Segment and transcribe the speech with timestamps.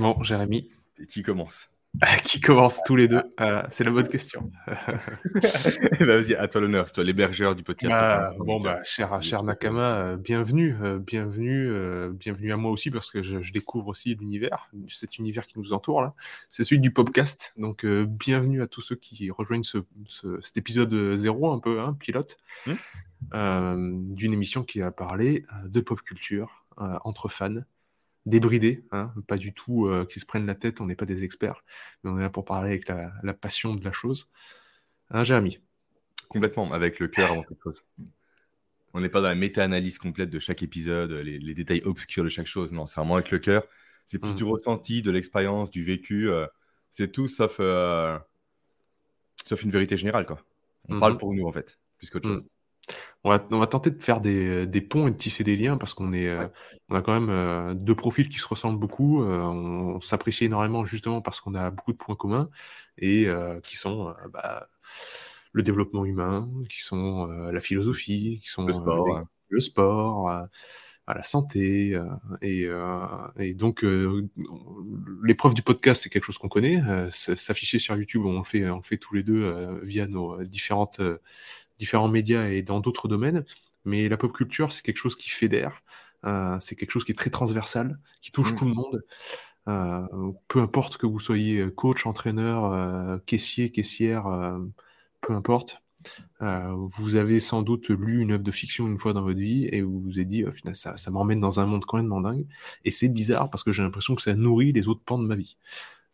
[0.00, 0.70] Bon, Jérémy.
[0.98, 1.68] Et qui commence
[2.24, 3.22] Qui commence tous les deux
[3.68, 4.50] C'est la bonne question.
[6.00, 7.92] Eh ben, vas-y, à toi l'honneur, c'est toi l'hébergeur du podcast.
[7.92, 12.90] Bah, bon, bah, cher, cher Nakama, euh, bienvenue, euh, bienvenue, euh, bienvenue à moi aussi
[12.90, 16.14] parce que je, découvre aussi l'univers, cet univers qui nous entoure là.
[16.48, 17.52] C'est celui du podcast.
[17.58, 19.78] Donc, bienvenue à tous ceux qui rejoignent ce,
[20.40, 24.14] cet épisode zéro, un peu, hein, pilote, hmm.
[24.14, 27.60] d'une émission qui a parlé de pop culture entre fans
[28.26, 31.24] débridés, hein, pas du tout euh, qui se prennent la tête, on n'est pas des
[31.24, 31.64] experts,
[32.02, 34.28] mais on est là pour parler avec la, passion de la chose.
[35.10, 35.60] Hein, Jérémy?
[36.28, 37.82] Complètement, avec le cœur avant toute chose.
[38.92, 42.46] On n'est pas dans la méta-analyse complète de chaque épisode, les, détails obscurs de chaque
[42.46, 42.72] chose.
[42.72, 43.64] Non, c'est vraiment avec le cœur.
[44.06, 44.48] C'est plus du mmh.
[44.48, 46.28] ressenti, de l'expérience, du vécu.
[46.28, 46.46] Euh,
[46.90, 48.18] c'est tout sauf, euh,
[49.44, 50.26] sauf une vérité générale.
[50.26, 50.40] Quoi.
[50.88, 51.00] On mmh.
[51.00, 52.42] parle pour nous, en fait, plus qu'autre mmh.
[53.24, 53.40] Chose.
[53.50, 56.28] On va, tenter de faire des, ponts et de tisser des liens parce qu'on est,
[56.28, 56.46] euh,
[56.88, 59.22] on a quand même euh, deux profils qui se ressemblent beaucoup.
[59.22, 62.48] Euh, on, s'apprécie énormément justement parce qu'on a beaucoup de points communs
[62.98, 63.28] et
[63.62, 64.68] qui sont bah,
[65.52, 70.48] le développement humain, qui sont la philosophie, qui sont le sport, le sport
[71.08, 71.98] la santé.
[72.40, 72.68] et,
[73.38, 73.84] et, donc,
[75.24, 76.80] l'épreuve du podcast, c'est quelque chose qu'on connaît.
[77.10, 81.00] S'afficher sur YouTube, on le fait, on le fait tous les deux via nos différentes
[81.80, 83.44] différents médias et dans d'autres domaines.
[83.84, 85.82] Mais la pop culture, c'est quelque chose qui fédère,
[86.26, 88.56] euh, c'est quelque chose qui est très transversal, qui touche mmh.
[88.56, 89.02] tout le monde.
[89.68, 94.24] Euh, peu importe que vous soyez coach, entraîneur, euh, caissier, caissière,
[95.22, 95.82] peu importe.
[96.40, 99.80] vous avez sans doute lu une œuvre de fiction une fois dans votre vie et
[99.80, 102.46] vous vous êtes dit, oh, ça, ça m'emmène dans un monde complètement dingue.
[102.84, 105.36] Et c'est bizarre parce que j'ai l'impression que ça nourrit les autres pans de ma
[105.36, 105.56] vie.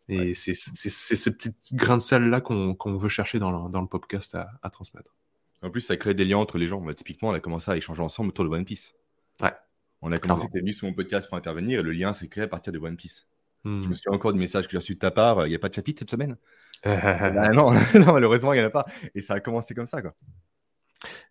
[0.09, 4.35] Et c'est ce petit grain de sel-là qu'on veut chercher dans le, dans le podcast
[4.35, 5.16] à, à transmettre.
[5.61, 6.81] En plus, ça crée des liens entre les gens.
[6.81, 8.93] Bah, typiquement, on a commencé à échanger ensemble autour de One Piece.
[9.41, 9.53] Ouais.
[10.01, 12.43] On a commencé, tu venu sur mon podcast pour intervenir et le lien s'est créé
[12.43, 13.27] à partir de One Piece.
[13.63, 13.83] Hmm.
[13.83, 15.47] Je me souviens encore du message que j'ai reçu de ta part.
[15.47, 16.37] Il n'y a pas de chapitre cette semaine?
[16.83, 17.71] Bah, non,
[18.13, 18.85] malheureusement, il n'y en a pas.
[19.15, 19.99] Et ça a commencé comme ça.
[19.99, 20.13] Quoi.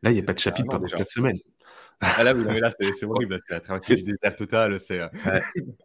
[0.02, 1.38] Là, il n'y a pas de chapitre pendant 4 semaines.
[2.00, 4.74] Ah là, oui, là c'est horrible, c'est la traversée du désert total.
[4.74, 5.40] Euh,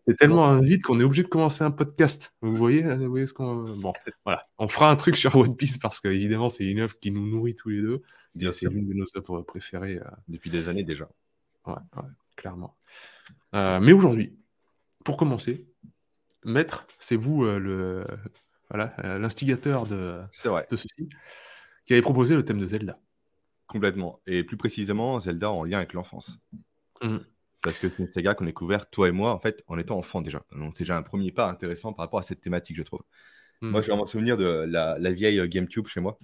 [0.08, 2.34] c'est tellement un vide qu'on est obligé de commencer un podcast.
[2.42, 3.78] Vous voyez, vous voyez ce qu'on.
[3.78, 3.94] Bon,
[4.26, 4.46] voilà.
[4.58, 7.56] On fera un truc sur One Piece parce qu'évidemment, c'est une œuvre qui nous nourrit
[7.56, 8.02] tous les deux.
[8.52, 10.00] C'est l'une de nos œuvres préférées.
[10.00, 11.08] Euh, Depuis des années déjà.
[11.66, 11.76] Ouais,
[12.36, 12.76] clairement.
[13.56, 14.38] Euh, mais aujourd'hui,
[15.06, 15.66] pour commencer,
[16.44, 18.06] Maître, c'est vous le
[18.70, 20.22] voilà l'instigateur de,
[20.70, 21.10] de ceci,
[21.86, 23.00] qui avait proposé le thème de Zelda.
[23.72, 24.22] Complètement.
[24.28, 26.38] Et plus précisément, Zelda en lien avec l'enfance.
[27.02, 27.18] Mmh.
[27.62, 29.98] Parce que c'est une saga qu'on a découvert, toi et moi, en fait, en étant
[29.98, 30.44] enfant déjà.
[30.52, 33.02] Donc, c'est déjà un premier pas intéressant par rapport à cette thématique, je trouve.
[33.62, 33.70] Mmh.
[33.70, 36.20] Moi, je vais me souvenir de la, vieille GameCube chez moi,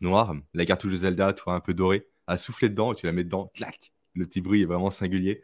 [0.00, 3.12] noire, la cartouche de Zelda, tu vois, un peu dorée, à souffler dedans, tu la
[3.12, 5.42] mets dedans, clac, le petit bruit est vraiment singulier.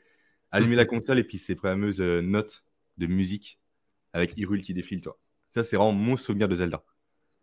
[0.52, 2.62] Allumer la console et puis ces fameuses euh, notes
[2.98, 3.58] de musique
[4.12, 5.18] avec Hyrule qui défile, toi.
[5.50, 6.84] Ça, c'est vraiment mon souvenir de Zelda.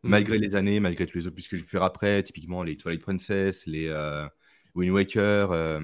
[0.03, 3.01] Malgré les années, malgré tous les opus que je vais faire après, typiquement les Twilight
[3.01, 4.27] Princess, les euh,
[4.73, 5.81] Wind Waker, euh,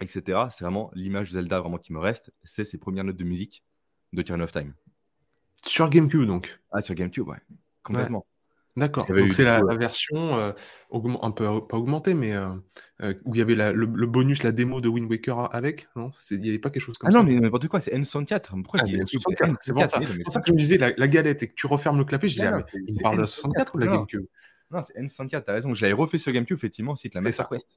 [0.00, 0.46] etc.
[0.50, 2.32] C'est vraiment l'image de Zelda vraiment qui me reste.
[2.44, 3.64] C'est ses premières notes de musique
[4.12, 4.74] de Turn of Time.
[5.64, 7.40] Sur GameCube donc Ah, sur GameCube, ouais.
[7.82, 8.24] Complètement.
[8.76, 9.06] D'accord.
[9.06, 10.52] Donc c'est la, version euh,
[10.90, 12.48] un peu pas augmentée, mais euh,
[13.02, 16.10] euh, où il y avait le, bonus, la démo de Wind Waker avec, non?
[16.30, 17.18] Il n'y avait pas quelque chose comme ah ça?
[17.18, 18.62] Ah non, mais n'importe quoi, c'est N64.
[18.62, 19.32] Pourquoi ah, c'est C'est pour
[19.88, 20.00] ça.
[20.00, 22.28] C'est pour ça que je me disais la, galette et que tu refermes le clapet,
[22.28, 24.26] je disais, ah, il parle de la 64 ou de la GameCube?
[24.70, 25.72] Non, c'est N64, t'as raison.
[25.72, 27.68] Je l'avais refait sur GameCube, effectivement, c'est la Master Quest.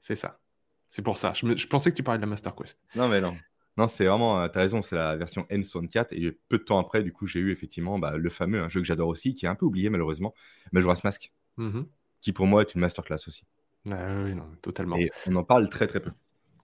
[0.00, 0.40] C'est ça.
[0.88, 1.32] C'est pour ça.
[1.36, 2.80] Je, je pensais que tu parlais de la Master Quest.
[2.96, 3.36] Non, mais non.
[3.76, 6.08] Non, c'est vraiment, euh, tu as raison, c'est la version N64.
[6.12, 8.80] Et peu de temps après, du coup, j'ai eu effectivement bah, le fameux, un jeu
[8.80, 10.34] que j'adore aussi, qui est un peu oublié malheureusement,
[10.72, 11.82] Majora's Mask, mmh
[12.20, 13.46] qui pour moi est une masterclass aussi.
[13.90, 14.98] Ah oui, non, totalement.
[14.98, 16.10] Et on en parle très très peu.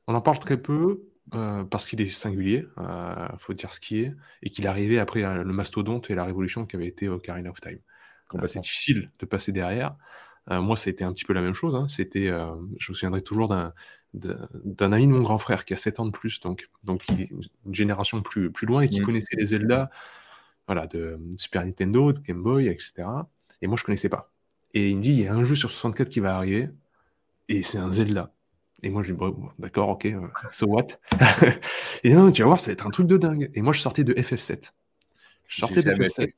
[0.07, 3.81] On en parle très peu euh, parce qu'il est singulier, il euh, faut dire ce
[3.81, 7.09] qui est, et qu'il est arrivé après le mastodonte et la révolution qui avait été
[7.09, 7.79] Ocarina of Time.
[8.45, 9.97] c'est difficile de passer derrière.
[10.51, 11.75] moi, ça a été un petit peu la même chose.
[11.75, 11.89] Hein.
[11.89, 13.73] C'était, je me souviendrai toujours d'un
[14.17, 17.75] d'un ami de mon grand frère qui a 7 ans de plus, donc, donc une
[17.75, 19.05] génération plus, plus loin et qui mmh.
[19.05, 19.91] connaissait les Zelda
[20.67, 23.09] voilà, de Super Nintendo, de Game Boy, etc.
[23.63, 24.33] Et moi, je connaissais pas.
[24.75, 26.69] Et il me dit, il y a un jeu sur 64 qui va arriver,
[27.49, 28.33] et c'est un Zelda.
[28.83, 30.89] Et moi, je dis, bon, d'accord, ok, euh, so what?
[32.05, 33.51] Et non, tu vas voir, ça va être un truc de dingue.
[33.55, 34.73] Et moi, je sortais de FF7.
[35.49, 36.31] Je sortais de FF7.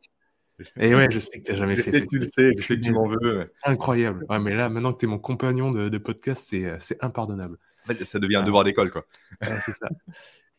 [0.76, 1.90] Et ouais, je sais que tu n'as jamais je fait.
[1.90, 3.52] Sais tu le sais, je sais que tu m'en veux.
[3.64, 4.25] Incroyable.
[4.28, 6.46] Ouais, mais là, maintenant que tu es mon compagnon de, de podcast,
[6.78, 7.58] c'est impardonnable
[8.05, 9.05] ça devient un devoir d'école, quoi.
[9.40, 9.88] c'est ça.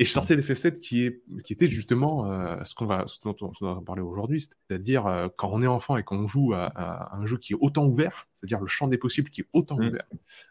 [0.01, 3.51] Et je sortais d'FF7 qui, est, qui était justement euh, ce, qu'on va, dont on
[3.59, 7.37] va parler aujourd'hui, c'est-à-dire euh, quand on est enfant et qu'on joue à, un jeu
[7.37, 9.87] qui est autant ouvert, c'est-à-dire le champ des possibles qui est autant mmh.
[9.87, 10.05] ouvert.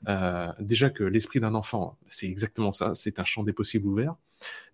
[0.09, 4.17] Euh, déjà que l'esprit d'un enfant, c'est exactement ça, c'est un champ des possibles ouvert.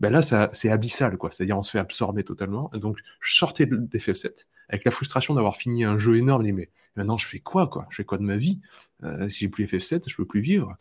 [0.01, 1.31] Ben là, ça, c'est abyssal, quoi.
[1.31, 2.69] C'est-à-dire, on se fait absorber totalement.
[2.75, 6.43] donc, je sortais d'FF7 avec la frustration d'avoir fini un jeu énorme.
[6.51, 7.87] mais maintenant, je fais quoi, quoi?
[7.91, 8.61] Je fais quoi de ma vie?
[9.05, 10.77] Euh, Si j'ai plus FF7, je peux plus vivre.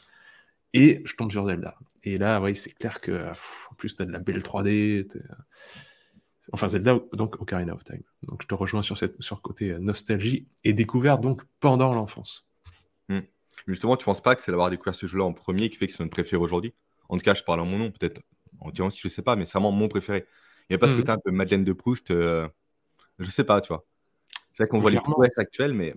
[0.74, 1.75] Et je tombe sur Zelda.
[2.04, 5.08] Et là, oui, c'est clair que, en plus, t'as de la belle 3D.
[6.52, 8.04] Enfin, Zelda, donc Ocarina of Time.
[8.24, 11.94] Donc, je te rejoins sur, cette, sur le côté euh, nostalgie et découverte, donc, pendant
[11.94, 12.50] l'enfance.
[13.08, 13.20] Hmm.
[13.68, 15.94] Justement, tu penses pas que c'est d'avoir découvert ce jeu-là en premier qui fait que
[15.94, 16.74] c'est notre préféré aujourd'hui?
[17.08, 18.22] En tout cas, je parle en mon nom, peut-être
[18.60, 20.25] en disant si je sais pas, mais c'est vraiment mon préféré.
[20.70, 21.16] Il n'y a pas ce côté hmm.
[21.16, 22.48] un peu Madeleine de Proust, euh,
[23.20, 23.86] je sais pas, tu vois.
[24.54, 25.96] C'est vrai qu'on voit les prouesses actuelles, mais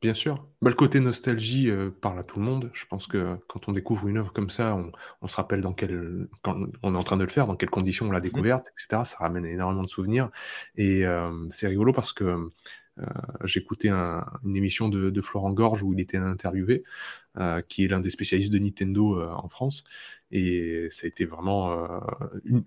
[0.00, 0.46] Bien sûr.
[0.62, 2.70] Bah, le côté nostalgie euh, parle à tout le monde.
[2.72, 4.80] Je pense que quand on découvre une œuvre comme ça,
[5.20, 7.70] on, se rappelle dans quel, quand on est en train de le faire, dans quelles
[7.70, 8.22] conditions on l'a mmh.
[8.22, 9.02] découverte, etc.
[9.04, 10.30] Ça ramène énormément de souvenirs.
[10.76, 12.50] Et euh, c'est rigolo parce que
[12.98, 13.04] euh,
[13.44, 16.84] j'écoutais une émission de, Florent Gorge où il était interviewé,
[17.68, 19.84] qui est l'un des spécialistes de Nintendo en France.
[20.32, 22.00] Et ça a été vraiment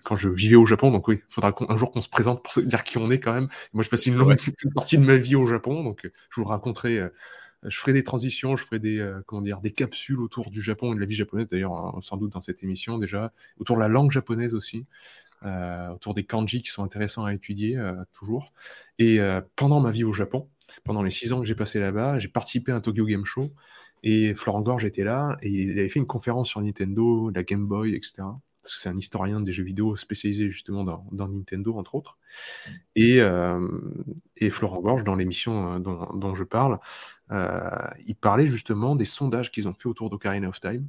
[0.04, 0.92] quand je vivais au Japon.
[0.92, 3.20] Donc oui, il faudra un jour qu'on se présente pour se dire qui on est
[3.20, 3.50] quand même.
[3.74, 4.38] Moi, je passe une longue
[4.74, 7.02] partie de ma vie au Japon, donc je vous raconterai.
[7.64, 10.96] je ferai des transitions, je ferai des comment dire des capsules autour du Japon et
[10.96, 11.48] de la vie japonaise.
[11.52, 14.86] D'ailleurs, hein, sans doute dans cette émission déjà, autour de la langue japonaise aussi.
[15.94, 17.78] Autour des kanji qui sont intéressants à étudier
[18.12, 18.54] toujours.
[19.00, 19.20] Et
[19.56, 20.50] pendant ma vie au Japon,
[20.84, 23.52] pendant les six ans que j'ai passé là-bas, j'ai participé à un Tokyo Game Show
[24.04, 27.66] et Florent Gorge était là, et il avait fait une conférence sur Nintendo, la Game
[27.66, 28.16] Boy, etc.
[28.62, 32.18] Parce que c'est un historien des jeux vidéo spécialisé justement dans, Nintendo, entre autres.
[32.96, 33.66] Et, euh,
[34.38, 36.80] et Florent Gorge, dans l'émission euh, dont, je parle,
[37.32, 37.70] euh,
[38.06, 40.88] il parlait justement des sondages qu'ils ont fait autour d'Ocarina of Time,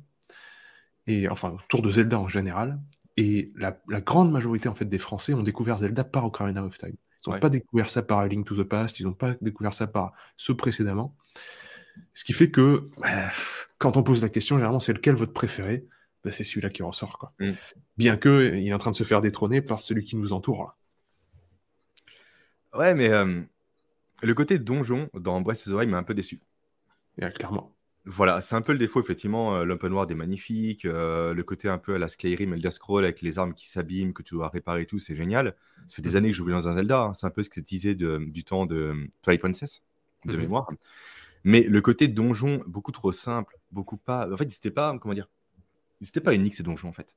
[1.07, 2.81] et enfin autour de Zelda en général.
[3.17, 6.97] Et la, grande majorité en fait des Français ont découvert Zelda par Ocarina of Time.
[7.27, 9.73] Ils n'ont pas découvert ça par A Link to the Past, ils n'ont pas découvert
[9.73, 11.17] ça par ceux précédemment.
[12.13, 13.31] Ce qui fait que bah,
[13.79, 15.87] quand on pose la question, généralement, c'est lequel votre préféré?
[16.25, 17.19] Bah, C'est celui-là qui ressort.
[17.19, 17.33] Quoi.
[17.39, 17.53] Mm.
[17.97, 20.77] Bien que il est en train de se faire détrôner par celui qui nous entoure.
[22.75, 23.41] Ouais, mais euh,
[24.23, 26.41] le côté donjon dans Breath of the Wild m'a un peu déçu.
[27.35, 27.74] clairement.
[28.07, 29.57] Voilà, c'est un peu le défaut, effectivement.
[29.57, 30.85] Euh, l'open world est magnifique.
[30.85, 34.13] Euh, le côté un peu à la Skyrim, Elder Scroll, avec les armes qui s'abîment,
[34.13, 35.57] que tu dois réparer et tout, c'est génial.
[35.89, 36.17] Ça fait des mm.
[36.17, 37.03] années que je joue dans un Zelda.
[37.03, 37.15] Hein.
[37.15, 39.83] C'est un peu ce que tu disais du temps de Twilight Princess,
[40.27, 40.37] de mm-hmm.
[40.37, 40.69] mémoire.
[41.45, 44.31] Mais le côté donjon, beaucoup trop simple, beaucoup pas.
[44.31, 45.29] En fait, c'était pas, comment dire,
[46.01, 47.15] c'était pas unique ces donjons en fait.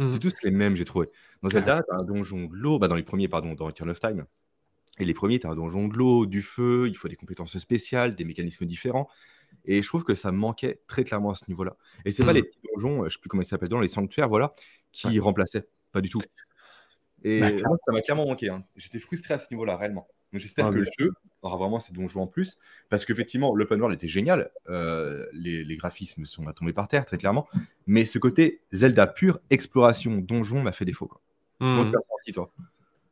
[0.00, 0.18] C'était mmh.
[0.18, 1.08] tous les mêmes, j'ai trouvé.
[1.42, 4.00] Dans Zelda, t'as un donjon de l'eau, bah, dans les premiers, pardon, dans Return of
[4.00, 4.24] Time.
[4.98, 8.16] Et les premiers, t'as un donjon de l'eau, du feu, il faut des compétences spéciales,
[8.16, 9.08] des mécanismes différents.
[9.64, 11.76] Et je trouve que ça manquait très clairement à ce niveau-là.
[12.04, 12.36] Et c'est pas mmh.
[12.36, 14.54] les petits donjons, je sais plus comment ils s'appellent, les sanctuaires, voilà,
[14.92, 15.66] qui remplaçaient.
[15.92, 16.20] Pas du tout.
[17.22, 18.50] Et bah, ça m'a clairement manqué.
[18.50, 18.64] Hein.
[18.76, 20.08] J'étais frustré à ce niveau-là, réellement.
[20.32, 21.12] Donc j'espère ah que le jeu
[21.42, 22.58] aura vraiment ces donjons en plus.
[22.90, 24.50] Parce qu'effectivement, l'open world était génial.
[24.68, 27.46] Euh, les, graphismes sont à tomber par terre, très clairement.
[27.86, 31.06] Mais ce côté Zelda pure, exploration, donjon, m'a fait défaut.
[31.06, 31.20] Quoi.
[31.60, 31.92] Hmm.
[32.32, 32.50] toi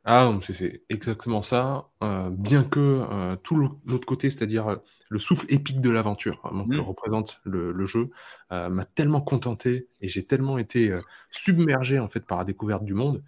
[0.05, 1.89] ah, c'est exactement ça.
[2.03, 4.79] Euh, bien que euh, tout l'autre côté, c'est-à-dire
[5.09, 6.81] le souffle épique de l'aventure hein, que hmm.
[6.81, 8.11] représente le, jeu,
[8.51, 10.97] m'a tellement contenté et j'ai tellement été
[11.31, 13.23] submergé en fait par la découverte du monde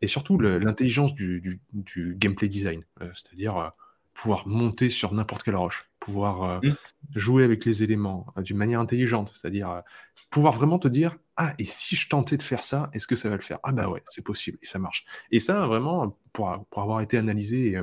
[0.00, 1.60] et surtout l'intelligence du,
[2.18, 3.68] gameplay design, euh, c'est-à-dire euh,
[4.16, 6.74] pouvoir monter sur n'importe quelle roche, pouvoir euh, mmh.
[7.14, 9.82] jouer avec les éléments d'une manière intelligente, c'est-à-dire
[10.30, 13.28] pouvoir vraiment te dire ah et si je tentais de faire ça, est-ce que ça
[13.28, 13.58] va le faire?
[13.62, 15.04] Ah bah ouais, c'est possible et ça marche.
[15.30, 17.78] Et ça vraiment pour, pour avoir été analysé.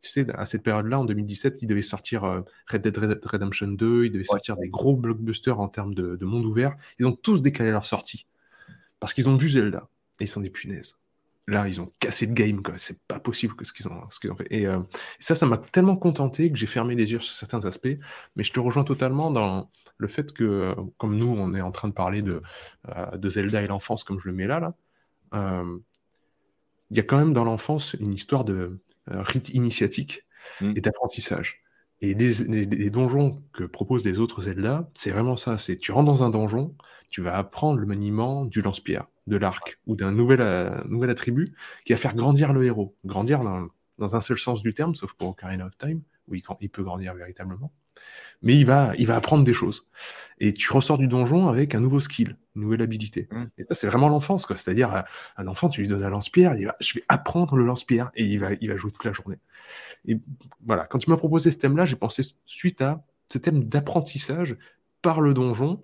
[0.00, 4.12] tu sais, à cette période-là, en 2017, il devait sortir Red Dead Redemption 2, il
[4.12, 6.74] devait sortir des gros blockbusters en termes de, de monde ouvert.
[6.98, 8.26] Ils ont tous décalé leur sortie
[8.98, 9.88] parce qu'ils ont vu Zelda
[10.20, 10.96] et ils sont des punaises
[11.46, 12.74] là, ils ont cassé le game, quoi.
[12.78, 14.48] C'est pas possible ce qu'ils ont, ce qu'ils ont fait.
[14.50, 14.80] Et, euh,
[15.20, 17.96] ça, ça m'a tellement contenté que j'ai fermé les yeux sur certains aspects.
[18.34, 21.70] Mais je te rejoins totalement dans le fait que, euh, comme nous, on est en
[21.70, 22.42] train de parler de,
[22.88, 24.74] euh, de Zelda et l'enfance, comme je le mets là, là,
[26.90, 30.24] il y a quand même dans l'enfance une histoire de rite initiatique
[30.60, 30.72] mmh.
[30.76, 31.62] et d'apprentissage.
[32.00, 32.32] Et les,
[32.64, 35.58] les, donjons que proposent les autres Zelda, c'est vraiment ça.
[35.58, 36.74] C'est tu rentres dans un donjon,
[37.10, 41.54] tu vas apprendre le maniement du lance-pierre de l'arc ou d'un nouvel, euh, nouvel attribut
[41.84, 42.94] qui va faire grandir le héros.
[43.04, 43.68] Grandir dans,
[43.98, 46.82] dans, un seul sens du terme, sauf pour Ocarina of Time, où il, il, peut
[46.82, 47.72] grandir véritablement.
[48.42, 49.86] Mais il va, il va apprendre des choses.
[50.38, 53.28] Et tu ressors du donjon avec un nouveau skill, une nouvelle habilité.
[53.30, 53.44] Mmh.
[53.58, 54.56] Et ça, c'est vraiment l'enfance, quoi.
[54.58, 55.02] C'est-à-dire, euh,
[55.38, 58.24] un enfant, tu lui donnes un lance-pierre, il va, je vais apprendre le lance-pierre, et
[58.24, 59.38] il va, il va jouer toute la journée.
[60.06, 60.20] Et
[60.64, 64.56] voilà, quand tu m'as proposé ce thème-là, j'ai pensé suite à ce thème d'apprentissage
[65.02, 65.80] par le donjon,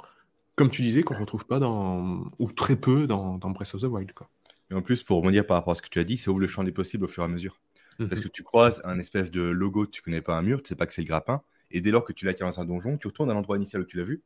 [0.56, 3.80] comme tu disais, qu'on ne retrouve pas dans, ou très peu dans, dans Breath of
[3.80, 4.12] the Wild.
[4.12, 4.28] Quoi.
[4.70, 6.40] Et en plus, pour dire par rapport à ce que tu as dit, ça ouvre
[6.40, 7.60] le champ des possibles au fur et à mesure.
[7.98, 8.08] Mhm.
[8.08, 10.76] Parce que tu croises un espèce de logo, tu connais pas un mur, tu sais
[10.76, 13.06] pas que c'est le grappin, et dès lors que tu l'as dans un donjon, tu
[13.06, 14.22] retournes à l'endroit initial où tu l'as vu,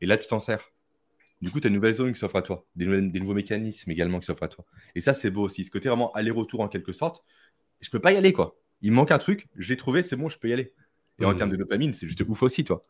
[0.00, 0.72] et là tu t'en sers.
[1.42, 3.90] Du coup, tu as une nouvelle zone qui s'offre à toi, des, des, nouveaux mécanismes
[3.90, 4.66] également qui s'offrent à toi.
[4.94, 5.64] Et ça, c'est beau aussi.
[5.64, 7.24] Ce côté vraiment aller-retour en quelque sorte.
[7.80, 8.58] Je peux pas y aller, quoi.
[8.82, 10.74] Il manque un truc, je l'ai trouvé, c'est bon, je peux y aller.
[11.18, 11.36] Et en mmh.
[11.36, 12.82] termes de dopamine, c'est juste ouf aussi, toi.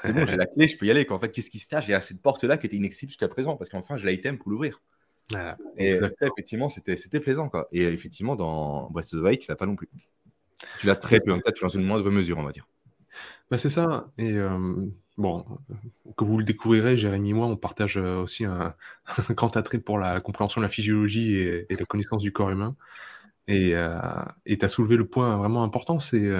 [0.00, 1.06] C'est bon, j'ai la clé, je peux y aller.
[1.10, 3.28] En fait, qu'est-ce qui se cache Il y a cette porte-là qui était inaccessible jusqu'à
[3.28, 4.80] présent, parce qu'enfin, j'ai l'item pour l'ouvrir.
[5.76, 7.48] et effectivement, c'était plaisant.
[7.48, 7.68] Quoi.
[7.72, 9.88] Et effectivement, dans Breath of the Wild, tu l'as pas non plus.
[10.80, 12.66] Tu l'as très peu, en fait, tu l'as dans une moindre mesure, on va dire.
[13.50, 14.10] Bah, c'est ça.
[14.18, 15.44] Et euh, bon,
[16.16, 18.74] que vous le découvrirez, Jérémy et moi, on partage euh, aussi un,
[19.30, 22.76] grand attrait pour la, compréhension de la physiologie et, la connaissance du corps humain.
[23.46, 23.98] Et euh,
[24.46, 26.30] tu as soulevé le point vraiment important, c'est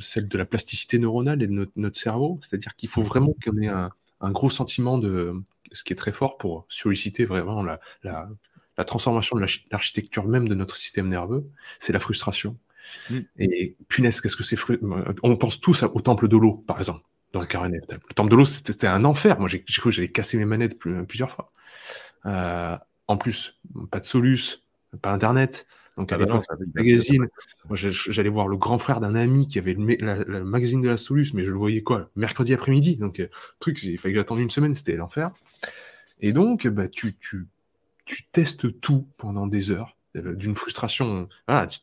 [0.00, 2.38] celle de la plasticité neuronale et de notre, cerveau.
[2.42, 3.90] C'est-à-dire qu'il faut vraiment qu'on ait un,
[4.30, 5.34] gros sentiment de
[5.72, 7.80] ce qui est très fort pour solliciter vraiment la,
[8.76, 11.46] la transformation de l'architecture même de notre système nerveux,
[11.78, 12.58] c'est la frustration.
[13.10, 13.18] Mm.
[13.38, 14.56] Et punaise, qu'est-ce que c'est
[15.22, 17.80] On pense tous au temple de l'eau, par exemple, dans le carnet.
[17.88, 19.38] Le temple de l'eau, c'était un enfer.
[19.40, 21.52] Moi, j'ai cru que j'allais casser mes manettes plusieurs fois.
[22.26, 22.76] Euh,
[23.08, 23.58] en plus,
[23.90, 24.62] pas de Solus,
[25.00, 25.66] pas Internet.
[25.96, 26.40] Donc, à ah bah
[26.74, 27.26] magazine.
[27.68, 31.32] Moi, j'allais voir le grand frère d'un ami qui avait le, magazine de la Solus,
[31.32, 32.96] mais je le voyais quoi Mercredi après-midi.
[32.96, 33.28] Donc, euh,
[33.60, 35.30] truc, il fallait que j'attende une semaine, c'était l'enfer.
[36.20, 37.46] Et donc, bah, tu, tu,
[38.04, 41.28] tu testes tout pendant des heures euh, d'une frustration.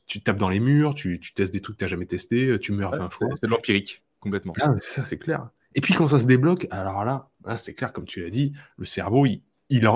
[0.06, 2.72] tu, tapes dans les murs, tu, testes des trucs que tu n'as jamais testé, tu
[2.72, 3.30] meurs 20 fois.
[3.34, 4.54] C'est de l'empirique, complètement.
[4.62, 5.50] Ah, c'est ça, c'est clair.
[5.76, 8.86] Et puis quand ça se débloque, alors là, c'est clair, comme tu l'as dit, le
[8.86, 9.42] cerveau, il,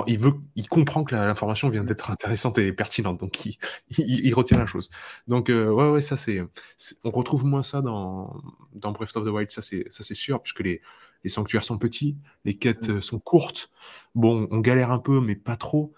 [0.06, 3.56] il, veut, il comprend que l'information vient d'être intéressante et pertinente, donc il,
[3.98, 4.90] il, retient la chose.
[5.26, 6.40] Donc euh, ouais, ouais, ça c'est,
[7.04, 8.42] on retrouve moins ça dans,
[8.74, 10.80] dans Breath of the Wild, ça c'est, ça c'est sûr, puisque les,
[11.24, 13.02] les sanctuaires sont petits, les quêtes mm.
[13.02, 13.70] sont courtes.
[14.14, 15.92] Bon, on galère un peu, mais pas trop.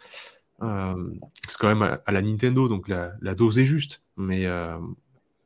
[0.63, 1.11] Euh,
[1.47, 4.03] c'est quand même à, la Nintendo, donc la, dose est juste.
[4.17, 4.79] Mais euh,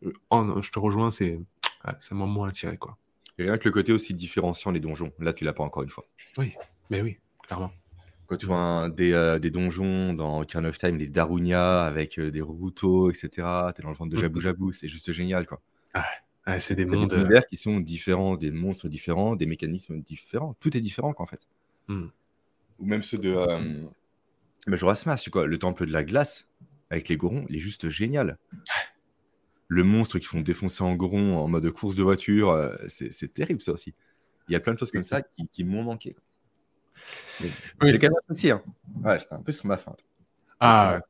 [0.02, 1.40] je te rejoins, c'est
[1.84, 2.76] un moment attiré.
[2.78, 2.98] Quoi.
[3.38, 5.90] Et rien que le côté aussi différenciant les donjons, là tu l'as pas encore une
[5.90, 6.04] fois.
[6.36, 6.54] Oui,
[6.90, 7.70] mais oui, clairement.
[8.26, 12.40] Quand tu vois des, euh, des, donjons dans Ocarina of Time, des Darunia avec des
[12.40, 15.46] Ruto, etc., tu es dans le ventre de Jabu Jabu, c'est juste génial.
[15.46, 15.60] quoi.
[16.46, 17.12] Ah, c'est des mondes.
[17.12, 20.54] univers qui sont différents, des monstres différents, des mécanismes différents.
[20.60, 21.40] Tout est différent, quoi, en fait.
[21.88, 22.06] Hmm.
[22.78, 23.34] Ou même ceux de.
[24.66, 25.46] Majora's Mask, quoi.
[25.46, 26.46] Le temple de la glace
[26.90, 28.38] avec les gorons, il est juste génial.
[29.68, 33.60] Le monstre qui font défoncer en goron en mode course de voiture, euh, c'est terrible
[33.60, 33.94] ça aussi.
[34.48, 36.14] Il y a plein de choses comme ça qui, m'ont manqué.
[37.40, 38.52] J'ai quand même apprécié.
[38.52, 38.62] Hein.
[39.04, 39.94] Ouais, j'étais un peu sur ma fin.
[40.60, 41.00] Ah,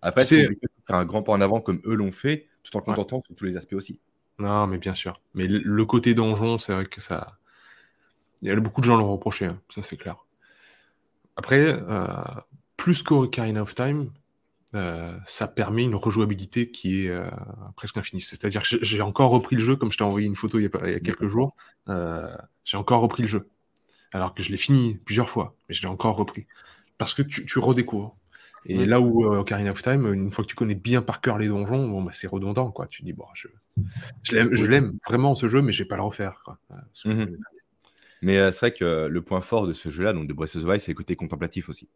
[0.00, 0.48] Après, c'est
[0.86, 3.44] faire un grand pas en avant comme eux l'ont fait, tout en contentant sur tous
[3.44, 4.00] les aspects aussi.
[4.38, 5.20] Non, mais bien sûr.
[5.34, 7.38] Mais le côté donjon, c'est vrai que ça.
[8.40, 9.60] Il y a beaucoup de gens l'ont reproché, hein.
[9.70, 10.16] ça c'est clair.
[11.36, 12.06] Après, euh,
[12.76, 14.10] plus qu'Ocarina of Time,
[14.74, 17.28] euh, ça permet une rejouabilité qui est euh,
[17.76, 18.22] presque infinie.
[18.22, 20.66] C'est-à-dire que j'ai encore repris le jeu, comme je t'ai envoyé une photo il y
[20.66, 21.54] a, quelques jours,
[21.88, 23.48] euh, j'ai encore repris le jeu.
[24.12, 26.46] Alors que je l'ai fini plusieurs fois, mais je l'ai encore repris.
[26.98, 28.16] Parce que tu, redécouvres.
[28.66, 31.48] Et là où Ocarina of Time, une fois que tu connais bien par cœur les
[31.48, 32.70] donjons, bon, bah, c'est redondant.
[32.70, 32.86] Quoi.
[32.86, 33.48] Tu dis, bon, je,
[34.22, 36.44] je l'aime vraiment ce jeu, mais je vais pas le refaire.
[37.04, 37.38] Mhm.
[38.22, 40.66] Mais c'est vrai que le point fort de ce jeu-là, donc de Breath of the
[40.66, 41.88] Wild, c'est le côté contemplatif aussi.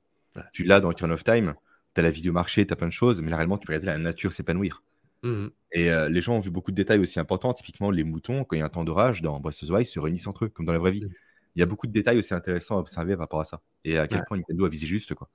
[0.52, 1.54] Tu l'as dans Turn of Time,
[1.94, 3.86] tu as la vidéo marché, tu as plein de choses, mais réellement, tu peux regarder
[3.86, 4.82] la nature s'épanouir.
[5.22, 5.50] Mhm.
[5.72, 7.54] Et euh, les gens ont vu beaucoup de détails aussi importants.
[7.54, 9.86] Typiquement, les moutons, quand il y a un temps d'orage dans Breath of the Wild,
[9.86, 11.08] se réunissent entre eux, comme dans la vraie vie.
[11.56, 13.62] Il y a beaucoup de détails aussi intéressants à observer par rapport à ça.
[13.84, 15.14] Et à quel point Nintendo a visé juste.
[15.14, 15.28] quoi.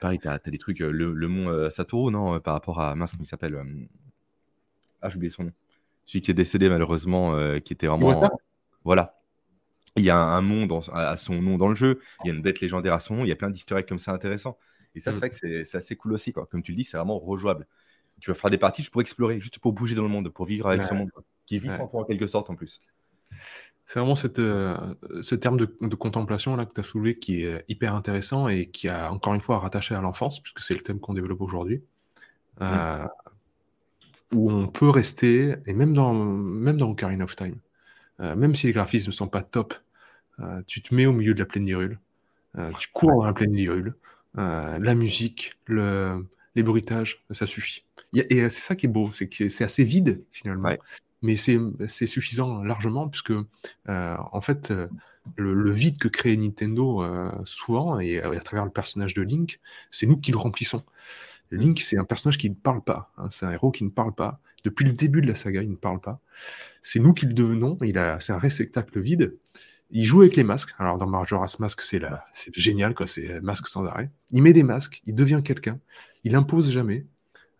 [0.00, 2.94] Pareil, tu as, des trucs, euh, le, mont euh, Satoru, non, par rapport à.
[2.94, 3.62] Mince, comment il s'appelle
[5.02, 5.52] Ah, j'ai oublié son nom.
[6.04, 8.28] Celui qui est décédé, malheureusement, qui était vraiment.
[8.84, 9.18] Voilà.
[9.96, 12.40] Il y a un monde à son nom dans le jeu, il y a une
[12.40, 14.56] bête légendaire à son nom, il y a plein d'historiques comme ça intéressants.
[14.94, 15.20] Et ça, c'est mm.
[15.20, 16.32] vrai que c'est assez cool aussi.
[16.32, 16.46] Quoi.
[16.46, 17.66] Comme tu le dis, c'est vraiment rejouable.
[18.20, 20.46] Tu vas faire des parties juste pour explorer, juste pour bouger dans le monde, pour
[20.46, 21.10] vivre avec ce monde,
[21.44, 22.80] qui vit sans toi en quelque sorte en plus.
[23.92, 27.62] C'est vraiment cette, euh, ce terme de, contemplation là que tu as soulevé qui est
[27.68, 30.98] hyper intéressant et qui a encore une fois rattaché à l'enfance, puisque c'est le thème
[30.98, 31.82] qu'on développe aujourd'hui.
[32.62, 33.06] Euh,
[34.32, 37.56] où on peut rester, et même dans, même dans Ocarina of Time,
[38.20, 39.74] euh, même si les graphismes ne sont pas top,
[40.40, 41.98] euh, tu te mets au milieu de la plaine d'Irule,
[42.56, 43.94] euh, tu cours dans la plaine d'Irule,
[44.36, 47.84] la musique, le, les bruitages, ça suffit.
[48.14, 50.70] et c'est ça qui est beau, c'est que c'est assez vide finalement,
[51.22, 53.32] mais c'est suffisant largement puisque
[53.86, 54.72] en fait
[55.36, 57.04] le, vide que crée Nintendo
[57.44, 59.60] souvent et à travers le personnage de Link,
[59.90, 60.82] c'est nous qui le remplissons.
[61.52, 64.14] Link, c'est un personnage qui ne parle pas, hein, c'est un héros qui ne parle
[64.14, 64.40] pas.
[64.64, 66.20] Depuis le début de la saga, il ne parle pas.
[66.82, 67.76] C'est nous qui le devenons.
[67.82, 69.36] Il a, c'est un réceptacle vide.
[69.90, 70.74] Il joue avec les masques.
[70.78, 72.00] Alors dans Majora's Mask, c'est
[72.32, 73.06] c'est génial quoi.
[73.06, 74.10] C'est masque sans arrêt.
[74.30, 75.02] Il met des masques.
[75.04, 75.80] Il devient quelqu'un.
[76.24, 77.06] Il impose jamais.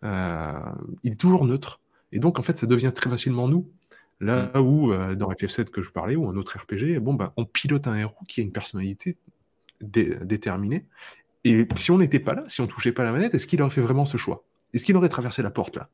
[0.03, 0.59] Euh,
[1.03, 1.81] il est toujours neutre.
[2.13, 3.69] Et donc en fait, ça devient très facilement nous.
[4.21, 4.59] Là mm.
[4.59, 7.87] où euh, dans FF7 que je parlais ou un autre RPG, bon ben on pilote
[7.87, 9.17] un héros qui a une personnalité
[9.81, 10.85] déterminé.
[11.43, 13.71] Et si on n'était pas là, si on touchait pas la manette, est-ce qu'il aurait
[13.71, 14.45] fait vraiment ce choix?
[14.73, 15.89] Est-ce qu'il aurait traversé la porte là?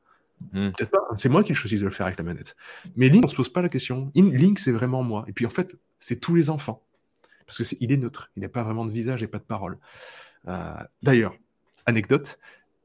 [0.53, 0.69] Hmm.
[0.71, 0.99] Peut-être pas.
[1.17, 2.55] C'est moi qui choisis de le faire avec la manette.
[2.95, 4.11] Mais Link, on se pose pas la question.
[4.15, 5.25] Link, c'est vraiment moi.
[5.27, 6.83] Et puis en fait, c'est tous les enfants.
[7.45, 8.29] Parce que est, est neutre.
[8.37, 9.77] Il n'a pas vraiment de visage et pas de parole.
[10.47, 11.33] Euh, d'ailleurs,
[11.85, 12.39] anecdote,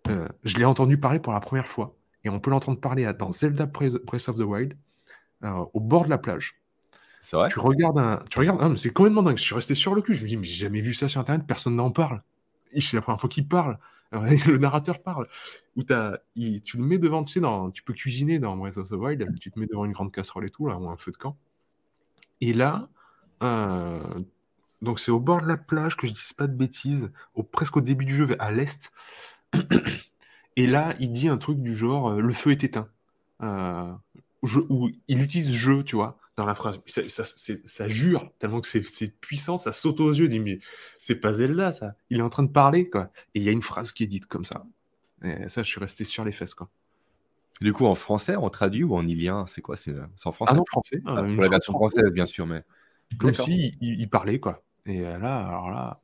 [0.09, 1.95] euh, je l'ai entendu parler pour la première fois.
[2.25, 4.77] Et on peut l'entendre parler dans Zelda Breath of the Wild,
[5.43, 6.61] euh, au bord de la plage.
[7.21, 7.49] C'est vrai?
[7.49, 8.23] Tu regardes un.
[8.31, 8.77] Tu regardes.
[8.77, 9.39] c'est complètement dingue.
[9.39, 10.15] Je suis resté sur le cul.
[10.15, 11.47] Je me dis, mais j'ai jamais vu ça sur Internet.
[11.47, 12.23] Personne n'en parle.
[12.79, 13.79] C'est la première fois qu'il parle.
[14.13, 15.29] le narrateur parle.
[15.77, 18.89] Où as, tu le mets devant, tu sais, dans, tu peux cuisiner dans Breath of
[18.89, 19.39] the Wild.
[19.41, 21.37] Tu te mets devant une grande casserole et tout, là, ou un feu de camp.
[22.41, 22.89] Et là,
[23.43, 24.03] euh,
[24.83, 27.77] donc c'est au bord de la plage, que je dise pas de bêtises, au, presque
[27.77, 28.93] au début du jeu, à l'est.
[30.57, 32.89] Et là, il dit un truc du genre euh, le feu est éteint.
[33.43, 33.93] Euh,
[34.69, 36.81] où il utilise je, tu vois, dans la phrase.
[36.87, 40.27] Ça, jure, tellement que c'est puissant, ça saute aux yeux.
[40.27, 40.59] Il dit mais
[41.01, 41.95] c'est pas Zelda, ça.
[42.11, 43.11] Il est en train de parler, quoi.
[43.35, 44.65] Et il y a une phrase qui est dite comme ça.
[45.23, 46.69] Et ça, je suis resté sur les fesses, quoi.
[47.61, 49.95] Du coup, en français, on traduit ou en ilien C'est quoi C'est
[50.25, 50.53] en français?
[50.53, 51.01] Ah non, français.
[51.07, 52.63] Ah, pour la version française, bien sûr, mais.
[53.19, 54.63] Comme si il, parlait, quoi.
[54.87, 56.01] Et là, alors là.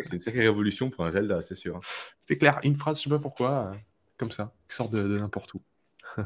[0.00, 1.80] C'est une sacrée révolution pour un Zelda, c'est sûr.
[2.22, 3.76] C'est clair, une phrase, je sais pas pourquoi, euh,
[4.16, 5.62] comme ça, qui sort de, n'importe où.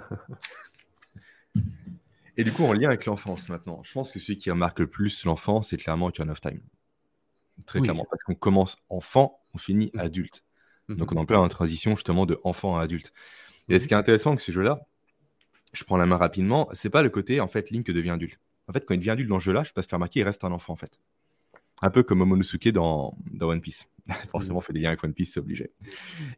[2.37, 4.87] Et du coup, en lien avec l'enfance maintenant, je pense que celui qui remarque le
[4.87, 6.61] plus l'enfance, c'est clairement Turn of Time.
[7.66, 10.00] Très clairement, parce qu'on commence enfant, on finit mm.
[10.00, 10.45] adulte.
[10.88, 10.97] Mm-hmm.
[10.97, 13.12] Donc on est en plein transition justement de enfant à adulte.
[13.69, 14.87] Et ce qui est intéressant avec ce jeu-là,
[15.73, 18.38] je prends la main rapidement, c'est pas le côté en fait Link devient adulte.
[18.69, 20.25] En fait, quand il devient adulte dans ce jeu-là, je peux se faire remarquer, il
[20.25, 20.99] reste un enfant en fait.
[21.82, 23.88] Un peu comme Momonosuke dans, dans One Piece.
[24.30, 24.62] Forcément, mm.
[24.62, 25.72] fait des liens avec One Piece, c'est obligé.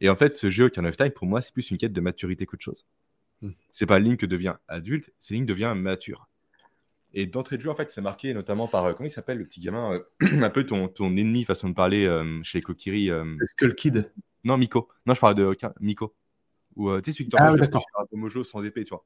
[0.01, 2.01] Et en fait, ce jeu, Turn of Time, pour moi, c'est plus une quête de
[2.01, 2.85] maturité qu'autre chose.
[3.41, 3.51] Mm.
[3.71, 6.27] C'est pas Link devient adulte, c'est Link devient mature.
[7.13, 9.45] Et d'entrée de jeu, en fait, c'est marqué notamment par, euh, comment il s'appelle, le
[9.45, 10.03] petit gamin, euh,
[10.43, 13.09] un peu ton, ton ennemi, façon de parler euh, chez les Kokiri.
[13.45, 14.11] Skull Kid
[14.43, 14.89] Non, Miko.
[15.05, 16.15] Non, je parle de Miko.
[16.75, 19.05] Ou, tu sais, celui qui ah, un mojo sans épée, tu vois.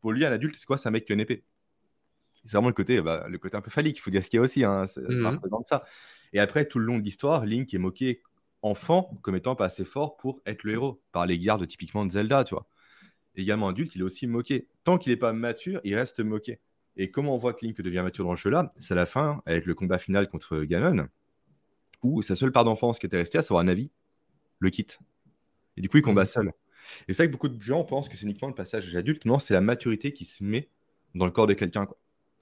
[0.00, 0.76] Pour lui, un adulte, c'est quoi?
[0.76, 1.42] C'est un mec qui a une épée.
[2.48, 4.38] C'est vraiment le côté, bah, le côté un peu phallique, il faut dire ce qu'il
[4.38, 5.26] y a aussi, hein, ça, ça mhm.
[5.26, 5.84] représente ça.
[6.32, 8.22] Et après, tout le long de l'histoire, Link est moqué
[8.62, 12.10] enfant comme étant pas assez fort pour être le héros, par les gardes typiquement de
[12.12, 12.66] Zelda, tu vois.
[13.34, 14.66] Également adulte, il est aussi moqué.
[14.84, 16.60] Tant qu'il n'est pas mature, il reste moqué.
[16.96, 18.72] Et comment on voit que Link devient mature dans le jeu-là?
[18.76, 21.06] C'est à la fin, avec le combat final contre Ganon,
[22.02, 23.90] où sa seule part d'enfance qui était restée, à savoir Navi,
[24.58, 24.98] le quitte.
[25.76, 26.26] Et du coup, il combat mhm.
[26.26, 26.52] seul.
[27.06, 29.24] Et c'est vrai que beaucoup de gens pensent que c'est uniquement le passage adulte.
[29.26, 30.70] Non, c'est la maturité qui se met
[31.14, 31.86] dans le corps de quelqu'un.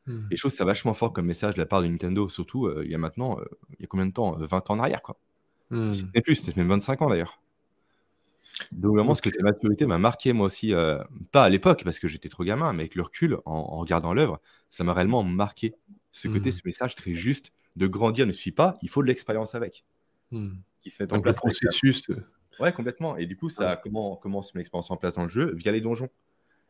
[0.06, 0.26] Hmm.
[0.30, 2.82] Et je trouve ça vachement fort comme message de la part de Nintendo, surtout euh,
[2.84, 3.44] il y a maintenant, euh,
[3.78, 5.18] il y a combien de temps 20 ans en arrière, quoi.
[5.70, 5.88] Hmm.
[5.88, 7.40] c'était plus, c'était même 25 ans d'ailleurs.
[8.70, 11.98] Donc vraiment, ce que ta maturité m'a marqué moi aussi, euh, pas à l'époque parce
[11.98, 14.40] que j'étais trop gamin, mais avec le recul, en, regardant l'œuvre,
[14.70, 15.74] ça m'a réellement marqué.
[16.12, 16.52] Ce côté, hmm.
[16.52, 19.84] ce message très juste de grandir ne suit pas, il faut de l'expérience avec.
[20.30, 21.36] Qui se met en place.
[21.36, 22.04] Processus.
[22.58, 23.16] Ouais, complètement.
[23.16, 25.52] Et du coup, ça, comment, comment se met l'expérience en place dans le jeu?
[25.54, 26.08] Via les donjons.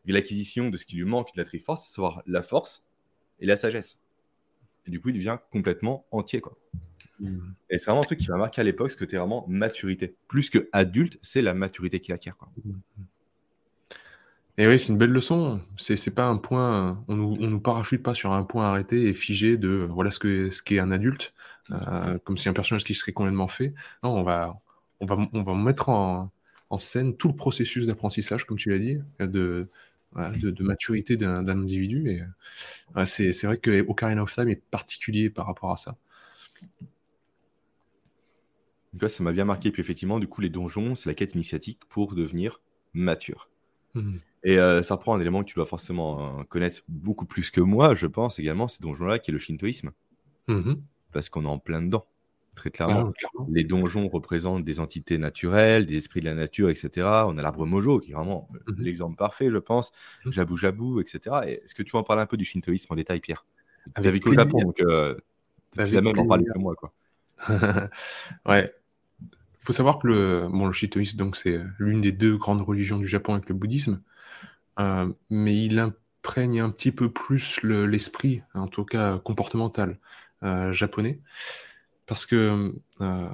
[0.04, 2.82] Via l'acquisition de ce qui lui manque de la Triforce, savoir la force
[3.40, 3.98] et la sagesse.
[4.86, 6.40] Et du coup, il devient complètement entier.
[6.40, 6.56] Quoi.
[7.18, 7.38] Hmm.
[7.70, 10.14] Et c'est vraiment un truc qui m'a marqué à l'époque, ce côté vraiment maturité.
[10.28, 12.36] Plus que adulte, c'est la maturité qu'il acquiert.
[12.36, 12.48] Quoi.
[12.64, 12.78] Hmm.
[14.58, 15.60] Et oui, c'est une belle leçon.
[15.76, 19.12] C'est, pas un point, on nous, on nous parachute pas sur un point arrêté et
[19.12, 21.34] figé de voilà ce que ce qu'est un adulte,
[21.70, 23.74] euh, comme si un personnage qui serait complètement fait.
[24.02, 24.58] Non, on va,
[25.00, 26.30] on va, on va mettre en,
[26.70, 29.68] en scène tout le processus d'apprentissage, comme tu l'as dit, de,
[30.14, 32.10] de, maturité d'un individu.
[32.10, 35.96] Et c'est vrai que Ocarina of Time est particulier par rapport à ça.
[39.08, 39.70] ça m'a bien marqué.
[39.70, 42.60] Puis effectivement, du coup, les donjons, c'est la quête initiatique pour devenir
[42.94, 43.50] mature.
[43.94, 44.16] Mmh.
[44.44, 47.60] Et euh, ça prend un élément que tu dois forcément euh, connaître beaucoup plus que
[47.60, 49.90] moi, je pense également, ces donjons-là, qui est le shintoïsme.
[50.48, 50.74] Mmh.
[51.12, 52.06] Parce qu'on est en plein dedans
[52.56, 53.12] très clairement.
[53.48, 56.90] Les donjons représentent des entités naturelles, des esprits de la nature, etc.
[57.26, 58.82] On a l'arbre Mojo, qui est vraiment euh, mhm.
[58.82, 59.92] l'exemple parfait, je pense.
[60.24, 60.32] Mhm.
[60.32, 61.36] Jabu Jabu, etc.
[61.46, 63.46] Est-ce que tu vas en parler un peu du shintoïsme en détail, Pierre?
[63.94, 65.14] Tu as vécu au Japon, donc euh,
[65.72, 66.74] tu as même en parler que moi.
[66.74, 66.92] Quoi.
[68.46, 68.74] ouais.
[69.22, 72.98] Il faut savoir que le, bon, le shintoïsme, donc, c'est l'une des deux grandes religions
[72.98, 74.00] du Japon avec le bouddhisme.
[74.78, 79.98] Euh, mais il imprègne un petit peu plus l'esprit, en tout cas comportemental,
[80.72, 81.20] japonais.
[82.06, 83.28] Parce que, euh,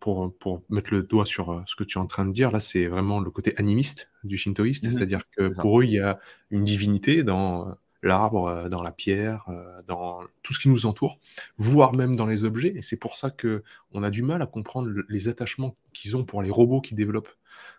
[0.00, 2.50] pour, pour, mettre le doigt sur euh, ce que tu es en train de dire,
[2.50, 4.86] là, c'est vraiment le côté animiste du shintoïste.
[4.86, 6.18] Mmh C'est-à-dire que pour eux, il y a
[6.50, 9.46] une divinité dans euh, l'arbre, dans la pierre,
[9.88, 11.18] dans tout ce qui nous entoure,
[11.56, 12.72] voire même dans les objets.
[12.76, 16.24] Et c'est pour ça que on a du mal à comprendre les attachements qu'ils ont
[16.24, 17.34] pour les robots qu'ils développent.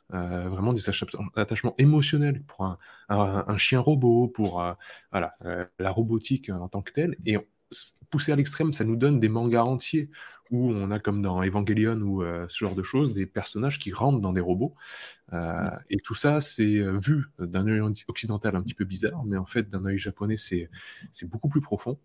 [0.09, 0.89] vraiment des
[1.35, 4.61] attachements émotionnels pour un, un, chien robot, pour
[5.11, 5.37] voilà,
[5.79, 7.15] la robotique en tant que telle.
[7.25, 7.37] Et
[8.09, 10.09] poussé à l'extrême, ça nous donne des mangas entiers
[10.51, 14.19] où on a comme dans Evangelion ou ce genre de choses, des personnages qui rentrent
[14.19, 14.73] dans des robots.
[15.31, 19.69] et tout ça, c'est vu d'un œil occidental un petit peu bizarre, mais en fait,
[19.69, 20.69] d'un œil japonais, c'est
[21.25, 21.99] beaucoup plus profond.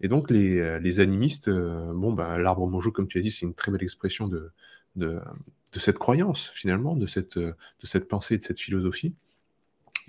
[0.00, 3.54] Et donc, les, les animistes, bon, ben, l'arbre mojo, comme tu as dit, c'est une
[3.54, 4.52] très belle expression de,
[4.96, 5.18] de,
[5.72, 9.14] de, cette croyance, finalement, de cette, de cette pensée, de cette philosophie.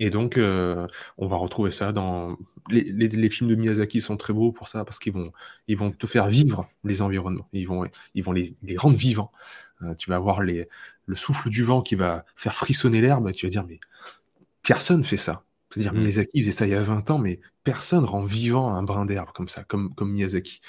[0.00, 0.86] Et donc, euh,
[1.18, 2.38] on va retrouver ça dans
[2.70, 5.30] les, films de Miyazaki sont très beaux pour ça parce qu'ils vont,
[5.68, 7.46] ils vont te faire vivre les environnements.
[7.52, 9.30] Ils vont, ils vont les, rendre vivants.
[9.82, 10.68] Euh, tu vas avoir les,
[11.04, 13.30] le souffle du vent qui va faire frissonner l'herbe.
[13.32, 13.78] Tu vas dire mais
[14.62, 15.44] personne fait ça.
[15.70, 15.98] C'est-à-dire mmh.
[15.98, 19.32] Miyazaki faisait ça il y a 20 ans, mais personne rend vivant un brin d'herbe
[19.32, 20.62] comme ça, comme, comme Miyazaki.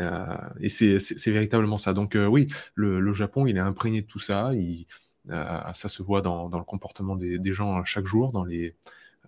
[0.00, 0.26] Euh,
[0.60, 1.94] et c'est véritablement ça.
[1.94, 4.50] Donc oui, le, le, Japon, il est imprégné de tout ça.
[4.52, 8.74] Il, euh, ça se voit dans, le comportement des, gens chaque jour, dans, les,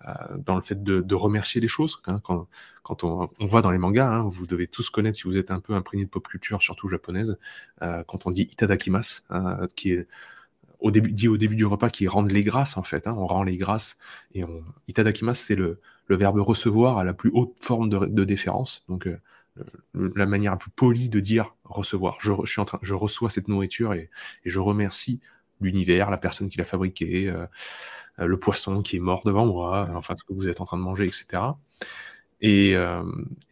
[0.06, 2.00] euh, dans le fait de, remercier les choses.
[2.06, 2.20] Hein.
[2.22, 2.48] quand,
[2.82, 5.60] quand on, voit dans les mangas, hein, vous devez tous connaître si vous êtes un
[5.60, 7.38] peu imprégné de pop culture, surtout japonaise,
[7.82, 10.06] euh, quand on dit itadakimasu, hein, qui est
[10.80, 13.06] au début, dit au début du repas, qui rend les grâces en fait.
[13.06, 13.98] on rend les grâces
[14.34, 18.84] et on, itadakimasu, c'est le, le verbe recevoir à la plus haute forme de, déférence.
[18.88, 19.08] Donc
[19.94, 22.16] la manière la plus polie de dire recevoir.
[22.20, 24.10] Je, je, suis en train, je reçois cette nourriture et,
[24.44, 25.20] et je remercie
[25.60, 27.46] l'univers, la personne qui l'a fabriqué, euh,
[28.20, 30.76] euh, le poisson qui est mort devant moi, enfin ce que vous êtes en train
[30.76, 31.42] de manger, etc.
[32.40, 33.02] Et, euh,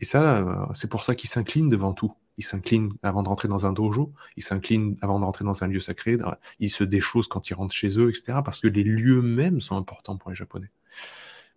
[0.00, 2.14] et ça, c'est pour ça qu'il s'incline devant tout.
[2.38, 5.66] Il s'incline avant de rentrer dans un dojo, il s'incline avant de rentrer dans un
[5.66, 6.16] lieu sacré,
[6.60, 8.38] il se déchose quand il rentre chez eux, etc.
[8.44, 10.70] Parce que les lieux mêmes sont importants pour les Japonais.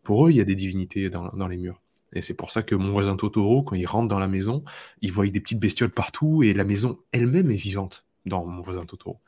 [0.03, 1.81] Pour eux, il y a des divinités dans, dans les murs.
[2.13, 4.63] Et c'est pour ça que mon voisin Totoro, quand il rentre dans la maison,
[5.01, 8.86] il voit des petites bestioles partout et la maison elle-même est vivante dans mon voisin
[8.86, 9.19] Totoro.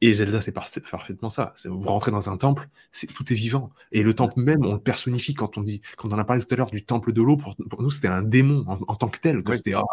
[0.00, 1.54] Et Zelda, c'est parfaitement ça.
[1.64, 3.70] Vous rentrez dans un temple, c'est tout est vivant.
[3.92, 6.52] Et le temple même, on le personnifie quand on dit, quand on a parlé tout
[6.52, 7.36] à l'heure du temple de l'eau.
[7.36, 9.42] Pour, nous, c'était un démon en, tant que tel.
[9.54, 9.84] C'était oh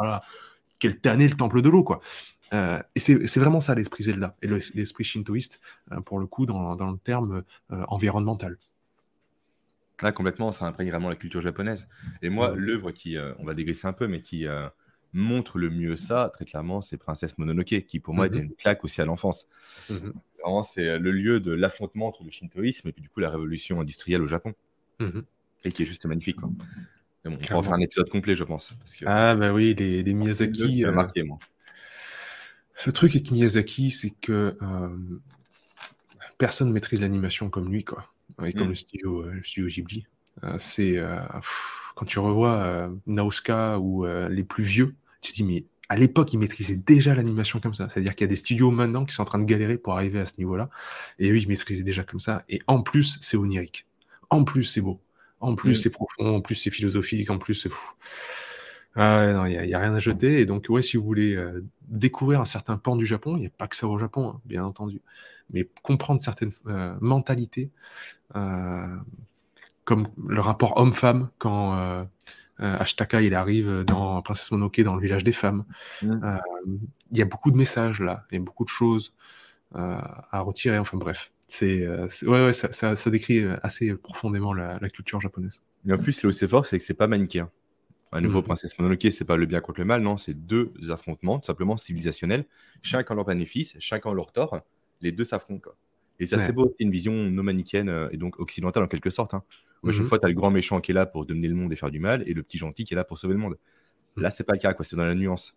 [0.80, 2.02] quel tanné le temple de l'eau, quoi.
[2.54, 5.62] Euh, et c'est vraiment ça l'esprit Zelda et l'esprit shintoïste
[5.94, 8.58] euh, pour le coup dans, le terme euh, environnemental.
[10.02, 11.88] Là, complètement, ça imprègne vraiment la culture japonaise.
[12.22, 14.48] Et moi, l'œuvre qui, on va dégraisser un peu, mais qui
[15.14, 18.46] montre le mieux ça, très clairement, c'est Princesse Mononoke, qui pour moi était mhm.
[18.46, 19.48] une claque aussi à l'enfance.
[19.90, 20.14] Mhm.
[20.64, 23.82] c'est euh, le lieu de l'affrontement entre le shintoïsme et puis du coup la révolution
[23.82, 24.54] industrielle au Japon.
[25.00, 25.24] Mhm.
[25.64, 26.38] Et qui est juste magnifique.
[27.26, 28.74] on va faire un épisode complet, je pense.
[29.06, 30.86] ah, bah oui, les, Miyazaki.
[30.86, 31.38] Euh, marqué, moi.
[32.86, 34.90] Le truc avec Miyazaki, c'est que euh,
[36.40, 38.12] personne ne maîtrise l'animation comme lui, quoi.
[38.44, 38.70] Et comme mm.
[38.70, 40.08] le studio, le studio Ghibli.
[40.58, 40.98] c'est
[42.02, 46.40] quand tu revois Nausicaa ou les plus vieux, tu te dis, mais à l'époque, ils
[46.40, 47.90] maîtrisaient déjà l'animation comme ça.
[47.90, 50.20] C'est-à-dire qu'il y a des studios maintenant qui sont en train de galérer pour arriver
[50.20, 50.70] à ce niveau-là.
[51.20, 52.44] Et eux, ils maîtrisaient déjà comme ça.
[52.50, 53.86] Et en plus, c'est onirique.
[54.30, 55.00] En plus, c'est beau.
[55.42, 56.38] En plus, c'est profond.
[56.38, 57.30] En plus, c'est philosophique.
[57.30, 57.94] En plus, c'est fou.
[58.96, 60.40] Ah non, il n'y a, rien à jeter.
[60.40, 63.48] Et donc, ouais, si vous voulez euh, découvrir un certain pan du Japon, il n'y
[63.48, 65.02] a pas que ça au Japon, hein, bien entendu.
[65.50, 67.70] Mais comprendre certaines euh, mentalités,
[68.38, 68.96] euh,
[69.92, 72.06] comme le rapport homme-femme, quand euh,
[72.58, 75.66] Ashtaka, il arrive dans Princesse Mononoke, dans le village des femmes.
[76.02, 76.24] Mm.
[76.24, 76.38] Euh,
[77.12, 79.14] il y a beaucoup de messages là, il y a beaucoup de choses
[79.76, 80.00] euh,
[80.32, 80.78] à retirer.
[80.78, 85.62] Enfin bref, c'est ouais, ouais ça, ça, décrit assez profondément la, culture japonaise.
[85.86, 87.50] Et en plus, le c'est fort, c'est que c'est pas manichéen.
[88.14, 88.44] À nouveau, mm.
[88.44, 91.76] Princesse Mononoke, c'est pas le bien contre le mal, non, c'est deux affrontements, tout simplement
[91.76, 92.46] civilisationnels.
[92.82, 94.62] Chacun leur bénéfice, chacun leur tort.
[95.02, 95.72] Les deux s'affrontent.
[96.22, 99.34] Et c'est assez beau, c'est une vision non manichéenne et donc occidentale en quelque sorte.
[99.34, 99.44] Hein.
[99.84, 100.06] À chaque mhm.
[100.06, 101.90] fois, tu as le grand méchant qui est là pour dominer le monde et faire
[101.90, 103.58] du mal, et le petit gentil qui est là pour sauver le monde.
[104.16, 104.24] Mhm.
[104.24, 104.86] Là, c'est pas le cas, quoi.
[104.86, 105.56] C'est dans la nuance.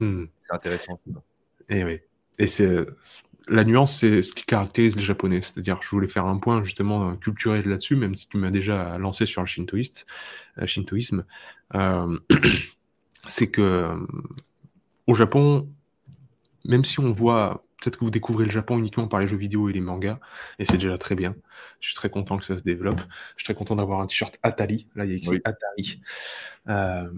[0.00, 0.28] Mhm.
[0.42, 1.00] C'est intéressant.
[1.68, 2.00] Et eh oui.
[2.38, 2.86] Et c'est
[3.48, 5.40] la nuance, c'est ce qui caractérise les Japonais.
[5.42, 9.26] C'est-à-dire, je voulais faire un point justement culturel là-dessus, même si tu m'as déjà lancé
[9.26, 10.06] sur le shintoïste,
[10.58, 11.24] euh, shintoïsme.
[11.74, 12.18] Euh,
[13.26, 13.96] c'est que euh,
[15.06, 15.68] au Japon,
[16.64, 19.68] même si on voit peut-être que vous découvrez le Japon uniquement par les jeux vidéo
[19.68, 20.18] et les mangas,
[20.58, 21.34] et c'est déjà très bien.
[21.80, 23.00] Je suis très content que ça se développe.
[23.36, 24.88] Je suis très content d'avoir un t-shirt Atari.
[24.94, 26.00] Là, il y a écrit Atari.
[26.68, 27.10] Euh,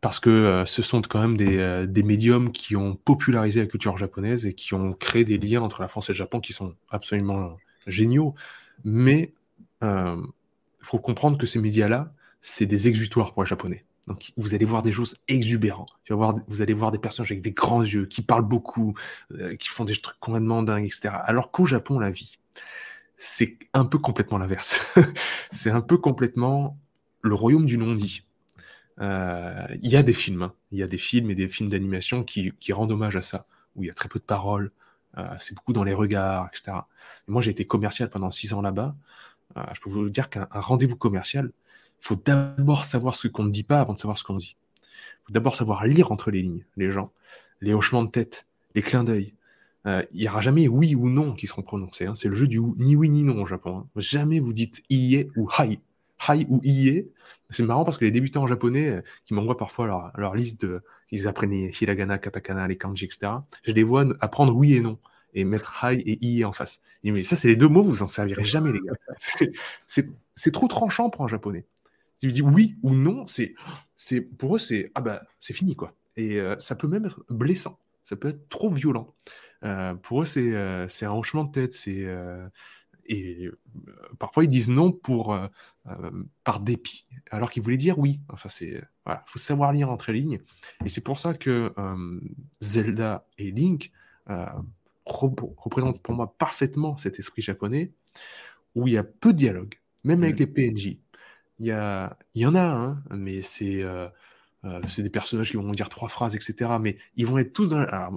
[0.00, 3.96] parce que euh, ce sont quand même euh, des, médiums qui ont popularisé la culture
[3.96, 6.74] japonaise et qui ont créé des liens entre la France et le Japon qui sont
[6.90, 8.34] absolument géniaux.
[8.84, 9.32] Mais
[9.82, 13.84] il faut comprendre que ces médias-là, c'est des exutoires pour les Japonais.
[14.06, 15.90] Donc vous allez voir des choses exubérantes.
[16.48, 18.94] Vous allez voir des personnages avec des grands yeux, qui parlent beaucoup,
[19.32, 21.08] euh, qui font des trucs complètement dingues, etc.
[21.24, 22.38] Alors qu'au Japon, la vie,
[23.16, 24.80] c'est un peu complètement l'inverse.
[25.52, 26.78] c'est un peu complètement
[27.22, 28.24] le royaume du non-dit.
[29.00, 30.54] Euh, il y a des films, hein.
[30.70, 33.82] il y a des films et des films d'animation qui, rendent hommage à ça, où
[33.82, 34.70] il y a très peu de paroles,
[35.16, 36.78] euh, c'est beaucoup dans les regards, etc.
[37.26, 38.94] moi, j'ai été commercial pendant six ans là-bas.
[39.56, 41.50] je peux vous dire qu'un rendez-vous commercial,
[42.04, 44.56] faut d'abord savoir ce qu'on ne dit pas avant de savoir ce qu'on dit.
[45.24, 47.10] Faut d'abord savoir lire entre les lignes, les gens.
[47.62, 49.32] les hochements de tête, les clins d'œil.
[49.86, 52.04] Euh, il n'y aura jamais oui ou non qui seront prononcés.
[52.04, 52.14] Hein.
[52.14, 53.78] C'est le jeu du ni oui ni non au Japon.
[53.78, 53.86] Hein.
[53.96, 55.80] Jamais vous dites iie ou hai.
[56.28, 57.08] Hai ou iie.
[57.48, 60.60] C'est marrant parce que les débutants en japonais euh, qui m'envoient parfois leur, leur, liste
[60.60, 60.82] de.
[61.10, 63.32] Ils apprennent les hiragana, katakana, les kanji, etc.
[63.62, 64.98] Je les vois apprendre oui et non
[65.32, 66.82] et mettre hai et iie en face.
[67.02, 68.92] mais ça, c'est les deux mots, vous en servirez jamais, les gars.
[70.36, 71.64] C'est trop tranchant pour un japonais.
[72.26, 75.94] Vous dites oui ou non, c'est pour eux, c'est ah bah, fini, quoi.
[76.16, 77.78] Et euh, ça peut même être blessant.
[78.02, 79.14] Ça peut être trop violent.
[79.64, 81.74] Euh, pour eux, c'est euh, un hochement de tête.
[81.74, 82.06] C'est
[83.06, 83.50] et
[84.18, 85.38] parfois ils disent non pour
[86.42, 88.20] par dépit, alors qu'ils voulaient dire oui.
[88.30, 90.40] Enfin, c'est voilà, faut savoir lire entre les lignes.
[90.84, 91.74] Et c'est pour ça que
[92.62, 93.92] Zelda et Link
[95.04, 97.92] représentent pour moi parfaitement cet esprit japonais
[98.74, 100.38] où il y a peu de dialogue, même avec mmh.
[100.38, 100.98] les PNJ.
[101.58, 103.84] Il y, a, il y en a, hein, mais c'est
[104.64, 106.70] euh, c'est des personnages qui vont dire trois phrases, etc.
[106.80, 107.80] Mais ils vont être tous dans.
[107.80, 108.12] Alors,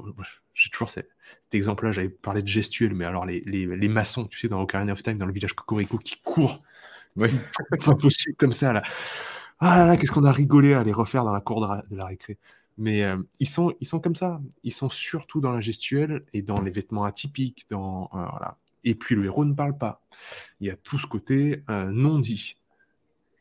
[0.53, 1.09] j'ai toujours cet,
[1.51, 4.93] exemple-là, j'avais parlé de gestuelle, mais alors les, les, les, maçons, tu sais, dans Ocarina
[4.93, 6.63] of Time, dans le village Cocorico, qui courent.
[7.15, 7.29] Oui.
[7.85, 8.83] pas possible comme ça, là.
[9.59, 12.05] Ah là là, qu'est-ce qu'on a rigolé à les refaire dans la cour de la,
[12.05, 12.37] récré.
[12.77, 14.39] Mais euh, ils, sont, ils sont comme ça.
[14.63, 17.65] Ils sont surtout dans la gestuelle et dans les vêtements atypiques.
[17.71, 18.57] Dans, euh, voilà.
[18.83, 20.03] Et puis le héros ne parle pas.
[20.59, 22.56] Il y a tout ce côté non dit.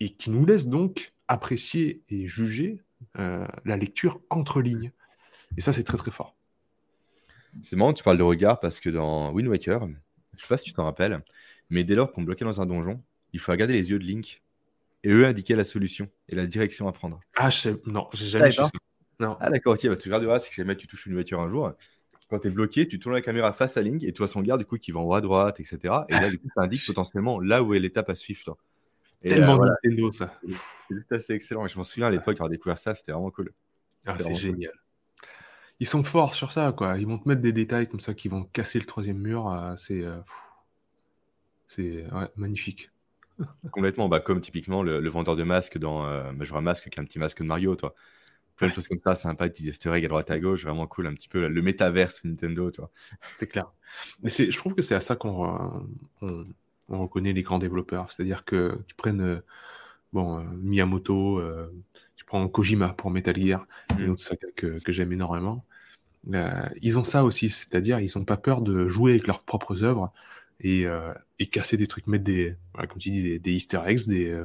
[0.00, 2.82] Et qui nous laisse donc apprécier et juger
[3.18, 4.92] euh, la lecture entre lignes.
[5.56, 6.36] Et ça, c'est très très fort.
[7.62, 9.88] C'est marrant, tu parles de regard parce que dans Wind Waker,
[10.36, 11.22] je sais pas si tu t'en rappelles,
[11.70, 14.42] mais dès lors qu'on bloquait dans un donjon, il faut regarder les yeux de Link
[15.02, 17.20] et eux indiquer la solution et la direction à prendre.
[17.36, 17.76] Ah, je sais...
[17.86, 18.68] non, j'ai jamais ça.
[19.18, 19.36] Non.
[19.40, 21.72] Ah, d'accord, ok, bah, tu regarderas si jamais tu touches une voiture un jour.
[22.28, 24.42] Quand tu es bloqué, tu tournes la caméra face à Link et tu vois son
[24.42, 25.94] garde du coup qui va en haut à droite, etc.
[26.08, 28.42] Et là, du coup, ça indique potentiellement là où est l'étape à suivre.
[28.44, 28.58] Toi.
[29.22, 30.38] Tellement euh, Nintendo, ça.
[30.88, 31.66] C'est assez excellent.
[31.66, 33.52] Je m'en souviens à l'époque, avoir découvert ça, c'était vraiment cool.
[34.06, 34.72] Ah, c'est génial.
[35.78, 36.96] Ils sont forts sur ça, quoi.
[36.98, 39.52] Ils vont te mettre des détails comme ça qui vont casser le troisième mur.
[39.52, 40.18] Euh, c'est euh,
[41.68, 42.04] c'est
[42.36, 42.90] magnifique.
[43.72, 47.04] Complètement, bah, comme typiquement le, vendeur de masques dans euh, un Masque qui a un
[47.04, 47.94] petit masque de Mario, toi.
[48.56, 51.06] Plein de choses comme ça, sympa, des easter eggs à droite à gauche, vraiment cool,
[51.06, 52.90] un petit peu le métaverse Nintendo, tu vois.
[53.38, 53.70] C'est clair.
[54.22, 55.86] Mais je trouve que c'est à ça qu'on
[56.22, 56.44] on
[56.88, 58.12] reconnaît les grands développeurs.
[58.12, 59.40] C'est-à-dire que tu prennes euh,
[60.12, 61.72] bon, euh, Miyamoto, euh,
[62.16, 63.66] tu prends Kojima pour Metal Gear,
[63.98, 64.10] une mm.
[64.10, 65.64] autre saga que, j'aime énormément.
[66.82, 70.12] ils ont ça aussi, c'est-à-dire ils n'ont pas peur de jouer avec leurs propres œuvres
[70.60, 70.86] et,
[71.50, 74.44] casser des trucs, mettre des, comme tu dis, des, easter eggs, des,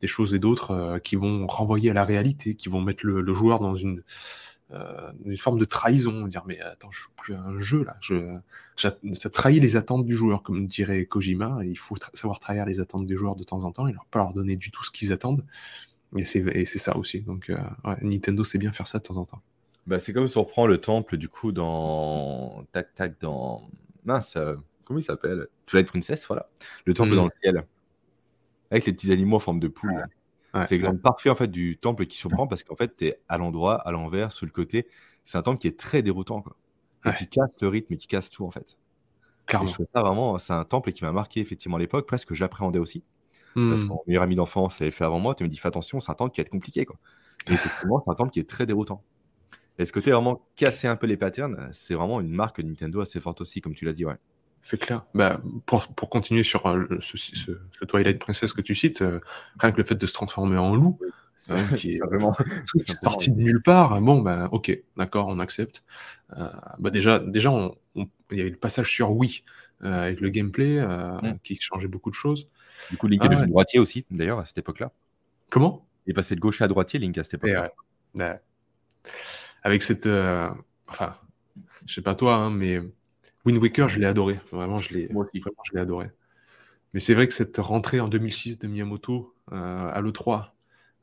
[0.00, 3.60] des choses et d'autres qui vont renvoyer à la réalité, qui vont mettre le joueur
[3.60, 4.02] dans une, euh,
[4.70, 8.36] une forme de trahison, dire mais attends, je joue plus à un jeu là, je,
[8.76, 13.06] ça trahit les attentes du joueur, comme dirait Kojima, il faut savoir trahir les attentes
[13.06, 15.12] des joueurs de temps en temps et leur pas leur donner du tout ce qu'ils
[15.12, 15.44] attendent.
[16.16, 17.22] Et c'est ça aussi.
[17.22, 17.58] Donc euh,
[18.02, 19.42] Nintendo sait bien faire ça de temps en temps.
[19.86, 23.68] Bah, c'est comme si on reprend le temple du coup dans tac tac dans
[24.04, 25.48] mince euh, comment il s'appelle?
[25.66, 26.48] Twilight Princess voilà
[26.86, 27.16] le temple hmm.
[27.16, 27.66] dans le ciel
[28.70, 30.06] avec les petits animaux en forme de poule
[30.66, 33.38] c'est l'exemple parfait en fait du temple qui surprend parce qu'en fait, tu es à
[33.38, 34.86] l'endroit, à l'envers, sur le côté.
[35.24, 36.42] C'est un temple qui est très déroutant.
[36.42, 36.56] Quoi.
[37.12, 38.76] qui casse le rythme et qui casse tout en fait.
[39.46, 39.68] Clairement.
[39.70, 43.02] ça vraiment, c'est un temple qui m'a marqué effectivement à l'époque, presque que j'appréhendais aussi.
[43.54, 43.88] Parce que hmm.
[43.88, 46.14] mon meilleur ami d'enfance l'avait fait avant moi, tu me dis fais attention, c'est un
[46.14, 46.84] temple qui va être compliqué.
[46.84, 46.96] Quoi.
[47.48, 49.04] Et effectivement, c'est un temple qui est très déroutant.
[49.78, 53.20] Et ce côté vraiment casser un peu les patterns, c'est vraiment une marque Nintendo assez
[53.20, 54.04] forte aussi, comme tu l'as dit.
[54.04, 54.16] Ouais.
[54.64, 55.04] C'est clair.
[55.12, 59.20] Bah, pour, pour, continuer sur euh, ce, ce, Twilight Princess que tu cites, euh,
[59.58, 60.98] rien que le fait de se transformer en loup,
[61.50, 62.34] euh, qui est vraiment
[63.02, 65.84] sorti de nulle part, bon, bah, ok, d'accord, on accepte.
[66.78, 67.52] bah, déjà, déjà
[67.94, 69.44] il y avait le passage sur Wii
[69.80, 71.40] avec le gameplay mm.
[71.42, 72.48] qui changeait beaucoup de choses.
[72.90, 74.92] Du coup, Link est ah, devenu droitier aussi, d'ailleurs, à cette époque-là.
[75.50, 75.86] Comment?
[76.06, 77.70] Il est passé de gauche à droitier, Link, à cette époque-là.
[78.14, 78.38] Bah,
[79.62, 80.06] avec cette.
[80.06, 81.18] enfin,
[81.84, 82.80] je sais pas toi, hein, mais
[83.44, 84.38] Wind Waker, je l'ai adoré.
[84.50, 85.40] Vraiment, je l'ai, Moi aussi.
[85.40, 86.10] Vraiment, je l'ai adoré.
[86.94, 90.52] Mais c'est vrai que cette rentrée en 2006 de Miyamoto euh, à l'E3,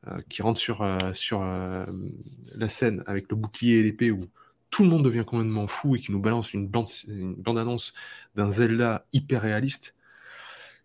[0.08, 4.21] euh, qui rentre sur, euh, sur la scène avec le bouclier et l'épée, où
[4.69, 7.93] tout le monde devient complètement fou et qui nous balance une bande-annonce
[8.36, 9.93] d'un Zelda hyper réaliste,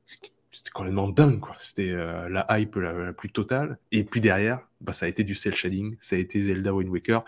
[0.07, 1.39] c'était complètement dingue.
[1.39, 1.57] Quoi.
[1.61, 3.79] C'était la hype la, plus totale.
[3.93, 6.91] Et puis derrière, bah, ça a été du cel shading, ça a été Zelda Wind
[6.91, 7.25] Waker.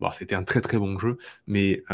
[0.00, 1.84] Bon, c'était un très très bon jeu, mais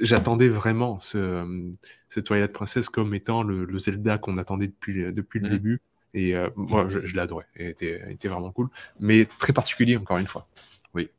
[0.00, 1.72] j'attendais vraiment ce,
[2.10, 5.50] ce, Twilight Princess comme étant le, Zelda qu'on attendait depuis, depuis le mm.
[5.50, 5.82] début.
[6.14, 7.44] Et euh, moi, je, l'ai adoré.
[7.58, 8.68] Il était, était, vraiment cool.
[8.98, 10.48] Mais très particulier, encore une fois.
[10.94, 11.10] Oui.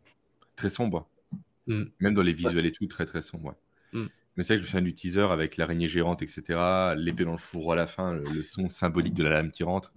[0.56, 1.08] Très sombre.
[1.68, 1.84] Mm.
[2.00, 3.56] Même dans les visuels et tout, très très sombre.
[3.94, 4.06] Mm.
[4.36, 6.94] Mais c'est vrai que je me souviens du teaser avec l'araignée géante, etc.
[6.96, 9.94] L'épée dans le fourreau à la fin, le, son symbolique de la lame qui rentre.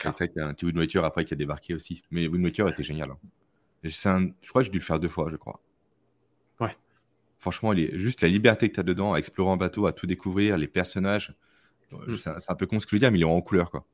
[0.00, 2.04] C'est vrai qu'il y a un petit Wind Waker après qui a débarqué aussi.
[2.10, 3.10] Mais Wind Waker était génial.
[3.10, 3.18] Hein.
[3.82, 5.60] je crois que j'ai dû le faire deux fois, je crois.
[7.42, 10.56] Franchement, juste la liberté que tu as dedans, à explorer en bateau, à tout découvrir,
[10.56, 11.34] les personnages.
[11.90, 12.14] Mm.
[12.14, 13.68] C'est un peu con ce que je veux dire, mais il est en couleur.
[13.72, 13.84] quoi.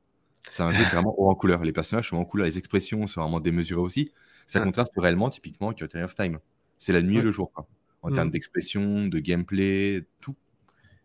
[0.51, 1.63] C'est un jeu vraiment en couleur.
[1.63, 4.11] Les personnages sont en couleur, les expressions sont vraiment démesurées aussi.
[4.45, 6.37] Ça contraste réellement, typiquement, avec of Time.
[6.77, 7.67] C'est la nuit et le jour, quoi.
[8.03, 8.31] en termes mm.
[8.31, 10.35] d'expression, de gameplay, tout.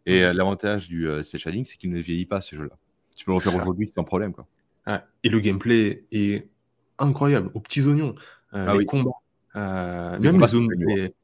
[0.04, 1.38] Et euh, l'avantage du euh, c'est
[1.78, 2.76] qu'il ne vieillit pas ce jeu-là.
[3.16, 4.34] Tu peux le refaire aujourd'hui sans problème.
[4.34, 4.46] Quoi.
[5.22, 6.46] Et le gameplay est
[6.98, 8.14] incroyable, aux petits oignons.
[8.52, 9.12] Euh, ah les combats,
[9.56, 10.68] euh, même les zones,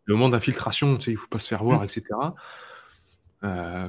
[0.05, 1.85] le monde d'infiltration, tu sais, il faut pas se faire voir, mm.
[1.85, 2.05] etc.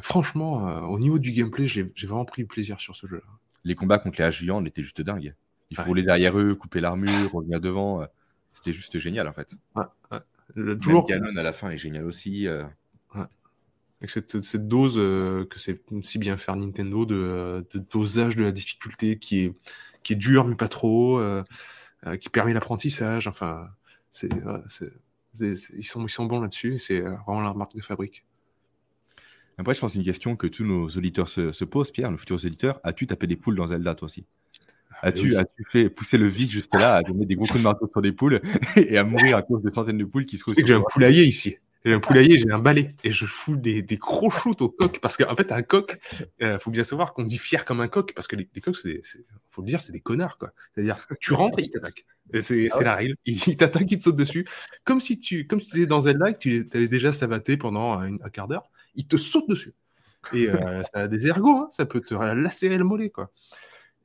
[0.01, 3.23] franchement, au niveau du gameplay, j'ai vraiment pris plaisir sur ce jeu-là.
[3.63, 5.35] Les combats contre les H étaient juste dingues.
[5.69, 8.05] Il faut rouler derrière eux, couper l'armure, revenir devant.
[8.53, 9.55] C'était juste génial en fait.
[10.55, 11.05] Le toujours...
[11.05, 12.47] Ganon à la fin est génial aussi.
[12.47, 12.63] Euh.
[13.99, 18.41] Avec cette, cette dose euh, que c'est si bien faire Nintendo de, de, dosage de
[18.43, 19.53] la difficulté qui est,
[20.01, 21.43] qui est dur mais pas trop, euh,
[22.19, 23.27] qui permet l'apprentissage.
[23.27, 23.69] Enfin,
[24.11, 24.29] c'est,
[25.39, 26.77] ils, sont, ils sont bons là-dessus.
[26.77, 28.25] C'est vraiment la marque de fabrique.
[29.57, 32.43] Après, je pense une question que tous nos auditeurs se, se posent, Pierre, nos futurs
[32.45, 32.79] auditeurs.
[32.83, 34.25] As-tu tapé des poules dans Zelda toi aussi?
[35.01, 35.33] As-tu
[35.67, 38.39] fait pousser le vide jusque-là, à donner des gros coups de marteau sur des poules
[38.75, 41.25] et à mourir à cause de centaines de poules qui se retrouvent J'ai un poulailler
[41.25, 41.57] ici.
[41.83, 44.99] J'ai un poulailler, j'ai un balai et je fous des, des gros shoots au coq
[44.99, 45.99] parce qu'en fait, un coq,
[46.39, 48.75] il euh, faut bien savoir qu'on dit fier comme un coq parce que les, coqs,
[48.75, 49.01] c'est,
[49.49, 50.51] faut le dire, c'est des connards quoi.
[50.73, 52.05] C'est-à-dire, tu rentres et ils t'attaquent.
[52.39, 53.15] C'est, ah la règle.
[53.25, 54.47] Ils t'attaquent, ils te sautent dessus.
[54.83, 57.99] Comme si tu, comme si étais dans Zelda et que tu avais déjà savaté pendant
[57.99, 59.73] un, quart d'heure, ils te sautent dessus.
[60.33, 63.31] Et euh, ça a des ergots, hein, ça peut te lacérer le mollet quoi.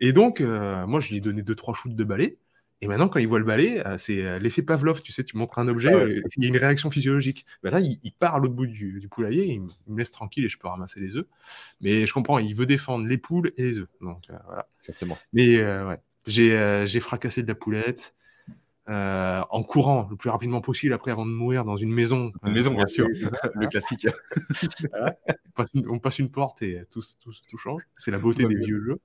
[0.00, 2.38] Et donc, euh, moi, je lui ai donné deux, trois shoots de balai.
[2.82, 5.36] Et maintenant, quand il voit le balai, euh, c'est euh, l'effet Pavlov, tu sais, tu
[5.36, 7.46] montres un objet, ah il y a une réaction physiologique.
[7.62, 10.58] Ben là, il, part à l'autre bout du, poulailler, il, me laisse tranquille et je
[10.58, 11.26] peux ramasser les œufs.
[11.80, 13.88] Mais je comprends, il veut défendre les poules et les œufs.
[14.02, 14.68] Donc voilà.
[14.82, 15.16] Forcément.
[15.32, 18.14] Mais ouais, j'ai fracassé de la poulette.
[18.86, 22.30] en courant le plus rapidement possible après avant de mourir dans une maison.
[22.44, 23.06] Une maison, bien sûr,
[23.54, 24.06] le classique.
[25.88, 27.82] on, passe une, porte et tout, tout, tout change.
[27.96, 29.00] C'est la beauté des vieux jeux.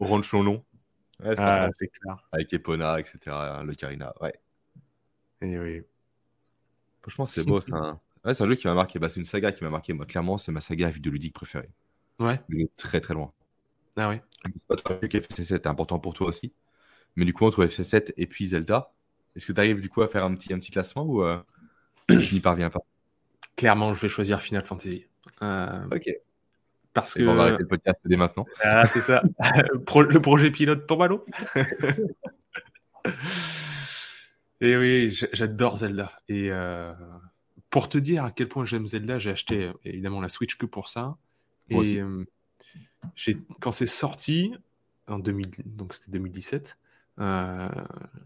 [0.00, 0.64] Orange long.
[1.24, 2.16] Ah, c'est clair.
[2.32, 3.18] Avec Epona, etc.
[3.64, 4.34] Le Karina, ouais.
[5.40, 5.82] Et oui.
[7.02, 7.60] Franchement, c'est beau.
[7.60, 8.00] C'est un...
[8.24, 8.98] Ouais, un jeu qui m'a marqué.
[8.98, 9.92] Bah, c'est une saga qui m'a marqué.
[9.92, 11.70] Moi, clairement, c'est ma saga vidéoludique préférée.
[12.18, 12.40] Ouais.
[12.76, 13.32] Très très loin.
[13.96, 14.22] Ah ouais.
[14.70, 16.52] FC7 est important pour toi aussi.
[17.16, 18.92] Mais du coup, entre FC7 et puis Zelda,
[19.36, 21.38] est-ce que tu arrives du coup à faire un petit, un petit classement ou euh,
[22.08, 22.80] tu n'y parviens pas?
[23.56, 25.06] Clairement, je vais choisir Final Fantasy.
[25.42, 26.08] Euh, ok.
[26.92, 27.22] Parce que.
[27.22, 28.44] On va arrêter le podcast dès maintenant.
[28.62, 29.22] Ah, c'est ça.
[29.62, 31.24] le projet pilote tombe à l'eau.
[34.60, 36.12] Et oui, j'adore Zelda.
[36.28, 36.92] Et euh,
[37.70, 40.66] pour te dire à quel point j'aime Zelda, j'ai acheté euh, évidemment la Switch que
[40.66, 41.16] pour ça.
[41.68, 42.24] et euh,
[43.60, 44.54] quand c'est sorti,
[45.08, 46.78] en 2000, donc c'était 2017,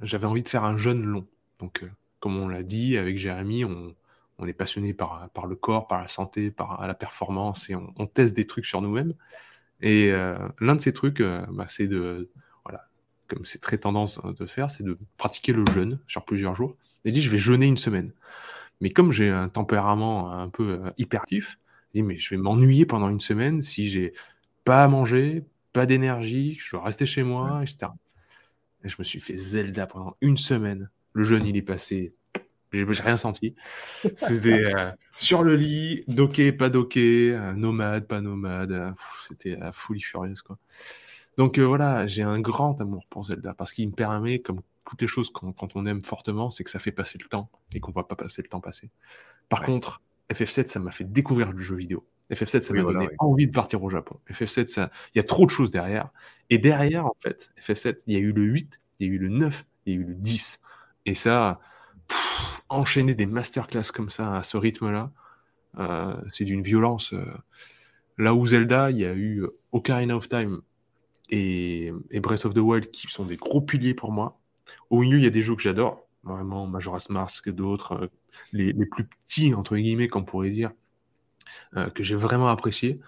[0.03, 1.27] j'avais envie de faire un jeune long.
[1.59, 1.87] Donc,
[2.21, 3.95] comme on l'a dit avec Jérémy, on,
[4.39, 8.07] on est passionné par, par le corps, par la santé, par la performance, et on,
[8.07, 9.15] teste des trucs sur nous-mêmes.
[9.81, 12.31] Et euh, l'un de ces trucs, euh, bah, c'est de,
[12.65, 12.89] voilà,
[13.29, 16.77] comme c'est très tendance de faire, c'est de pratiquer le jeûne sur plusieurs jours.
[17.05, 18.13] Et dit, je vais jeûner une semaine.
[18.81, 21.59] Mais comme j'ai un tempérament un peu euh, hyperactif,
[21.95, 24.13] je dis, mais je vais m'ennuyer pendant une semaine si j'ai
[24.65, 27.89] pas à manger, pas d'énergie, je dois rester chez moi, etc.
[28.85, 30.91] Et je me suis fait Zelda pendant une semaine.
[31.13, 32.15] Le jeûne, il est passé
[32.77, 33.55] j'ai rien senti.
[34.17, 38.73] C'était euh, sur le lit, docké, pas docké, euh, nomade, pas nomade.
[38.73, 38.91] Euh,
[39.29, 40.59] c'était la folie furieuse, quoi.
[41.37, 45.09] Donc voilà, j'ai un grand amour pour Zelda parce qu'il me permet, comme toutes les
[45.09, 47.93] choses quand, quand on aime fortement, c'est que ça fait passer le temps et qu'on
[47.93, 48.91] voit pas passer le temps passer.
[49.51, 50.01] Par contre,
[50.33, 52.07] FF7, ça m'a fait découvrir le jeu vidéo.
[52.31, 54.19] FF7, ça m'a donné envie de partir au Japon.
[54.31, 56.11] FF7, ça, il y a trop de choses derrière.
[56.51, 59.19] Et derrière, en fait, FF7, il y a eu le 8, il y a eu
[59.19, 60.61] le 9, il y a eu le 10.
[61.07, 61.61] Et ça,
[62.69, 65.11] enchaîner des masterclass comme ça à ce rythme-là,
[65.79, 67.13] euh, c'est d'une violence.
[67.13, 67.25] Euh.
[68.19, 70.63] Là où Zelda, il y a eu Ocarina of Time
[71.31, 74.39] et, Breath of the Wild qui sont des gros piliers pour moi.
[74.91, 78.07] Au milieu, il y a des jeux que j'adore, vraiment Majora's Mask, d'autres, euh,
[78.53, 80.73] les, plus petits, entre guillemets, qu'on pourrait dire,
[81.95, 83.01] que j'ai vraiment apprécié.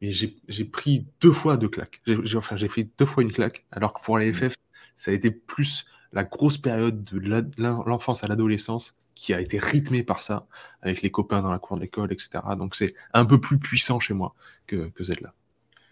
[0.00, 2.00] Mais j'ai pris deux fois deux claques.
[2.06, 4.54] J'ai enfin, j'ai pris deux fois une claque, alors que pour les FF,
[4.96, 10.02] ça a été plus la grosse période de l'enfance à l'adolescence qui a été rythmée
[10.02, 10.46] par ça,
[10.82, 12.30] avec les copains dans la cour de l'école, etc.
[12.56, 14.34] Donc c'est un peu plus puissant chez moi
[14.66, 15.34] que, que Zelda.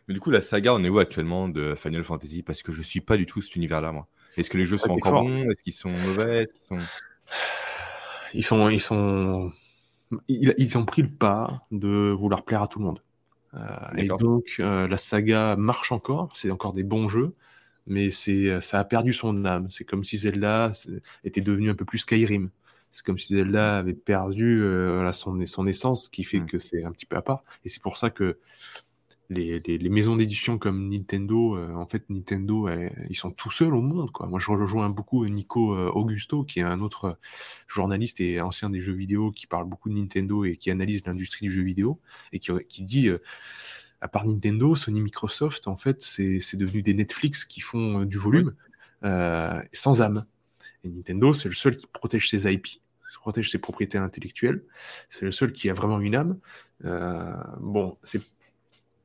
[0.06, 2.42] Mais du coup, la saga, on est où actuellement de Final Fantasy?
[2.42, 4.08] Parce que je suis pas du tout cet univers-là, moi.
[4.38, 5.50] Est-ce que les jeux sont encore bons?
[5.50, 6.44] Est-ce qu'ils sont mauvais?
[6.44, 6.78] Est-ce qu'ils sont...
[8.34, 9.52] Ils sont, ils sont,
[10.28, 13.02] ils, ont pris le pas de vouloir plaire à tout le monde.
[13.54, 13.58] Euh,
[13.96, 17.34] et donc euh, la saga marche encore, c'est encore des bons jeux,
[17.88, 19.70] mais c'est, ça a perdu son âme.
[19.70, 20.72] C'est comme si Zelda
[21.24, 22.50] était devenu un peu plus Skyrim.
[22.92, 26.46] c'est comme si Zelda avait perdu euh, son, son essence, qui fait mm.
[26.46, 27.42] que c'est un petit peu à part.
[27.64, 28.38] Et c'est pour ça que
[29.30, 32.68] les, les, maisons d'édition comme Nintendo, euh, en fait, Nintendo,
[33.10, 34.10] ils sont tout seuls au monde.
[34.10, 34.26] Quoi.
[34.26, 37.18] Moi, je rejoins beaucoup Nico euh, Augusto, qui est un autre
[37.66, 41.46] journaliste et ancien des jeux vidéo, qui parle beaucoup de Nintendo et qui analyse l'industrie
[41.46, 42.00] du jeu vidéo,
[42.32, 43.18] et qui, qui dit, euh,
[44.00, 48.54] à part Nintendo, Sony, Microsoft, en fait, c'est devenu des Netflix qui font du volume
[49.72, 50.24] sans âme.
[50.84, 52.80] Et Nintendo, c'est le seul qui protège ses IP, qui
[53.16, 54.62] protège ses propriétés intellectuelles.
[55.08, 56.38] C'est le seul qui a vraiment une âme.
[57.60, 58.22] bon, c'est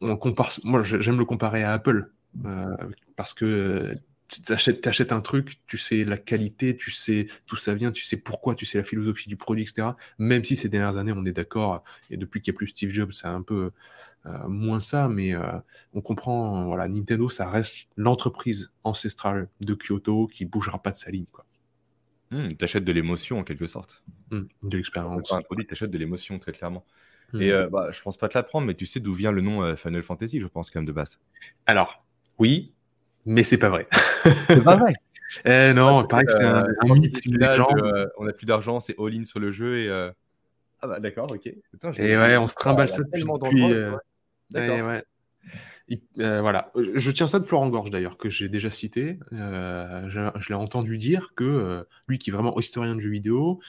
[0.03, 2.11] on compare, moi j'aime le comparer à Apple
[2.45, 2.75] euh,
[3.15, 3.95] parce que
[4.27, 8.17] tu achètes, un truc, tu sais la qualité, tu sais d'où ça vient, tu sais
[8.17, 9.89] pourquoi, tu sais la philosophie du produit, etc.
[10.17, 12.89] Même si ces dernières années, on est d'accord, et depuis qu'il n'y a plus Steve
[12.89, 13.69] Jobs, c'est un peu euh,
[14.47, 15.41] moins ça, mais euh,
[15.93, 21.11] on comprend, voilà, Nintendo, ça reste l'entreprise ancestrale de Kyoto qui bougera pas de sa
[21.11, 21.25] ligne.
[21.31, 21.45] Quoi.
[22.31, 24.03] Mmh, tu achètes de l'émotion en quelque sorte.
[24.31, 25.31] Mmh, de l'expérience.
[25.31, 26.85] Un produit, tu achètes de l'émotion très clairement.
[27.33, 27.53] Et mmh.
[27.53, 29.75] euh, bah, je pense pas te l'apprendre, mais tu sais d'où vient le nom euh,
[29.75, 31.19] Final Fantasy, je pense, quand même, de base.
[31.65, 32.05] Alors,
[32.39, 32.73] oui,
[33.25, 33.87] mais c'est pas vrai.
[34.47, 34.93] c'est pas vrai.
[35.45, 38.11] eh non, il paraît que c'est un, euh, mythe, une légende.
[38.17, 40.11] on a plus d'argent, c'est all-in sur le jeu et.
[40.81, 41.47] Ah bah d'accord, ok.
[41.47, 43.23] et ouais, on se trimballe ça depuis.
[44.53, 44.77] D'accord.
[46.17, 46.71] Ouais, voilà.
[46.75, 49.19] Je tiens ça de Florent Gorge d'ailleurs, que j'ai déjà cité.
[49.31, 53.59] je, je l'ai entendu dire que lui, qui est vraiment historien de jeux vidéo,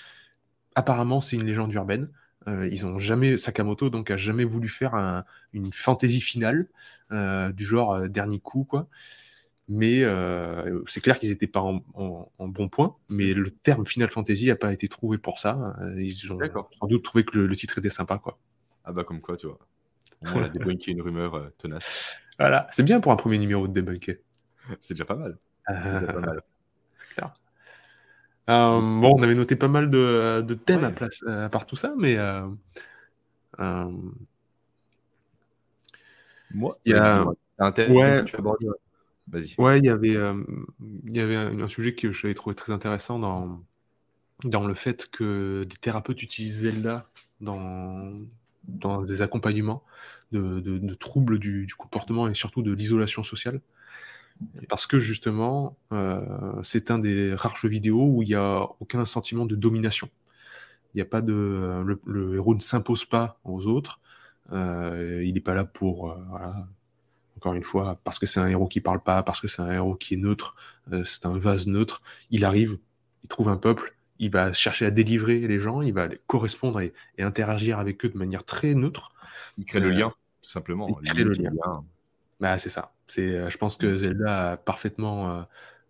[0.75, 2.09] apparemment c'est une légende urbaine.
[2.47, 6.69] Euh, ils ont jamais Sakamoto donc a jamais voulu faire une fantaisie finale
[7.11, 8.89] euh, du genre euh, dernier coup quoi.
[9.67, 10.03] Mais
[10.87, 14.75] c'est clair qu'ils n'étaient pas en, bon point, mais le terme Final Fantasy n'a pas
[14.75, 15.75] été trouvé pour ça.
[15.97, 16.39] Ils ont
[16.79, 18.39] sans doute trouvé que le, titre était sympa quoi.
[18.85, 19.59] Ah bah comme quoi tu vois.
[20.35, 22.17] On a débunké une rumeur tenace.
[22.39, 24.17] Voilà, c'est bien pour un premier numéro de débunker.
[24.81, 25.39] c'est déjà pas mal.
[25.67, 26.43] C'est déjà pas mal.
[28.51, 31.77] Euh, bon, on avait noté pas mal de, de thèmes à, place, à, part tout
[31.77, 32.17] ça, mais.
[32.19, 32.47] Euh,
[33.61, 33.91] euh,
[36.51, 37.25] Moi, il y a
[37.59, 38.67] un thème ouais, que tu abordes.
[39.29, 39.55] Vas-y.
[39.57, 40.17] Ouais, il y avait,
[41.07, 43.63] il y avait un, sujet que j'avais trouvé très intéressant dans,
[44.45, 47.09] dans le fait que des thérapeutes utilisent Zelda
[47.41, 48.13] dans,
[48.69, 49.83] dans des accompagnements
[50.33, 53.61] de, de, troubles du, du, comportement et surtout de l'isolation sociale.
[54.69, 56.21] Parce que justement, euh,
[56.65, 60.09] c'est un des rares jeux vidéo où il n'y a aucun sentiment de domination.
[60.95, 61.85] Il n'y a pas de.
[62.05, 64.01] Le, héros ne s'impose pas aux autres.
[64.53, 66.11] Euh, il n'est pas là pour.
[66.11, 66.67] Euh, voilà,
[67.37, 69.71] encore une fois, parce que c'est un héros qui parle pas, parce que c'est un
[69.71, 70.57] héros qui est neutre,
[71.05, 72.03] c'est un vase neutre.
[72.31, 72.79] Il arrive,
[73.23, 76.93] il trouve un peuple, il va chercher à délivrer les gens, il va correspondre et,
[77.19, 79.13] interagir avec eux de manière très neutre.
[79.59, 80.13] Il crée le lien,
[80.43, 80.99] tout simplement.
[81.03, 81.53] Il crée le lien.
[82.41, 82.93] Bah, c'est ça.
[83.07, 85.43] C'est, euh, je pense que Zelda a parfaitement, euh,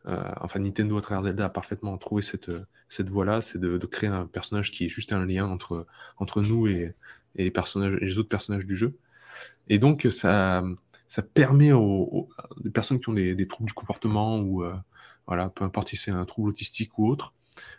[0.06, 2.50] euh, enfin Nintendo à travers Zelda a parfaitement trouvé cette,
[2.88, 5.86] cette voie-là, c'est de, créer un personnage qui est juste un lien entre,
[6.18, 6.94] entre nous et,
[7.36, 8.96] et les, personnages, les autres personnages du jeu.
[9.68, 10.62] Et donc ça,
[11.08, 12.28] ça permet aux,
[12.72, 14.64] personnes qui ont des, troubles du comportement ou
[15.26, 17.32] voilà, peu importe si c'est un trouble autistique ou autre,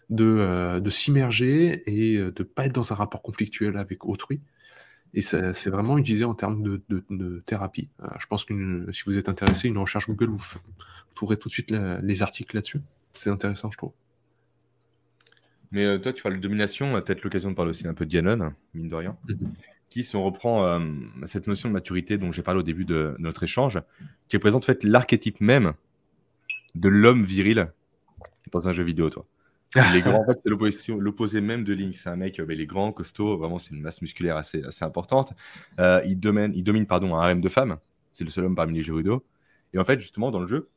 [0.10, 4.42] de, de s'immerger et de pas être dans un rapport conflictuel avec autrui
[5.16, 7.90] et c'est vraiment utilisé en termes de, thérapie.
[8.04, 10.44] Euh, je pense que si vous êtes intéressé, une recherche Google, vous,
[11.16, 12.82] trouverez tout de suite les articles là-dessus.
[13.14, 13.94] C'est intéressant, je trouve.
[15.72, 17.94] Mais euh, toi, tu parles de domination, on a peut-être l'occasion de parler aussi un
[17.94, 19.54] peu de Dianon, mine de rien, mhm.
[19.90, 20.82] qui, si on reprend euh,
[21.24, 23.80] cette notion de maturité dont j'ai parlé au début de, notre échange,
[24.28, 25.74] qui représente en fait l'archétype même
[26.76, 27.72] de l'homme viril
[28.52, 29.26] dans un jeu vidéo, toi.
[30.06, 30.40] En fait,
[30.72, 31.96] c'est l'opposé même de Link.
[31.96, 34.64] C'est un mec, euh, ben, il est grand, costaud, vraiment, c'est une masse musculaire assez,
[34.64, 35.34] assez importante.
[35.80, 37.78] Euh, il, domine, il domine pardon, un harem de femmes.
[38.14, 39.26] C'est le seul homme parmi les vidéo.
[39.74, 40.70] Et en fait, justement, dans le jeu,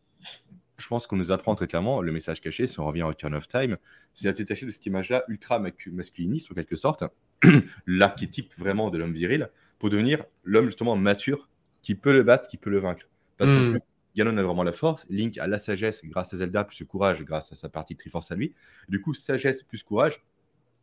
[0.76, 3.34] je pense qu'on nous apprend très clairement le message caché, si on revient au Turn
[3.34, 3.76] of Time,
[4.14, 7.05] c'est à se détacher de cette image-là ultra masculiniste, en quelque sorte,
[7.86, 11.49] l'archétype vraiment de l'homme viril, pour devenir l'homme justement mature
[11.82, 13.09] qui peut le battre, qui peut le vaincre.
[13.36, 13.78] Parce que.
[14.16, 17.22] Ganon a vraiment la force, Link a la sagesse grâce à Zelda, plus le courage
[17.24, 18.54] grâce à sa partie Triforce à lui.
[18.88, 20.22] Du coup, sagesse plus courage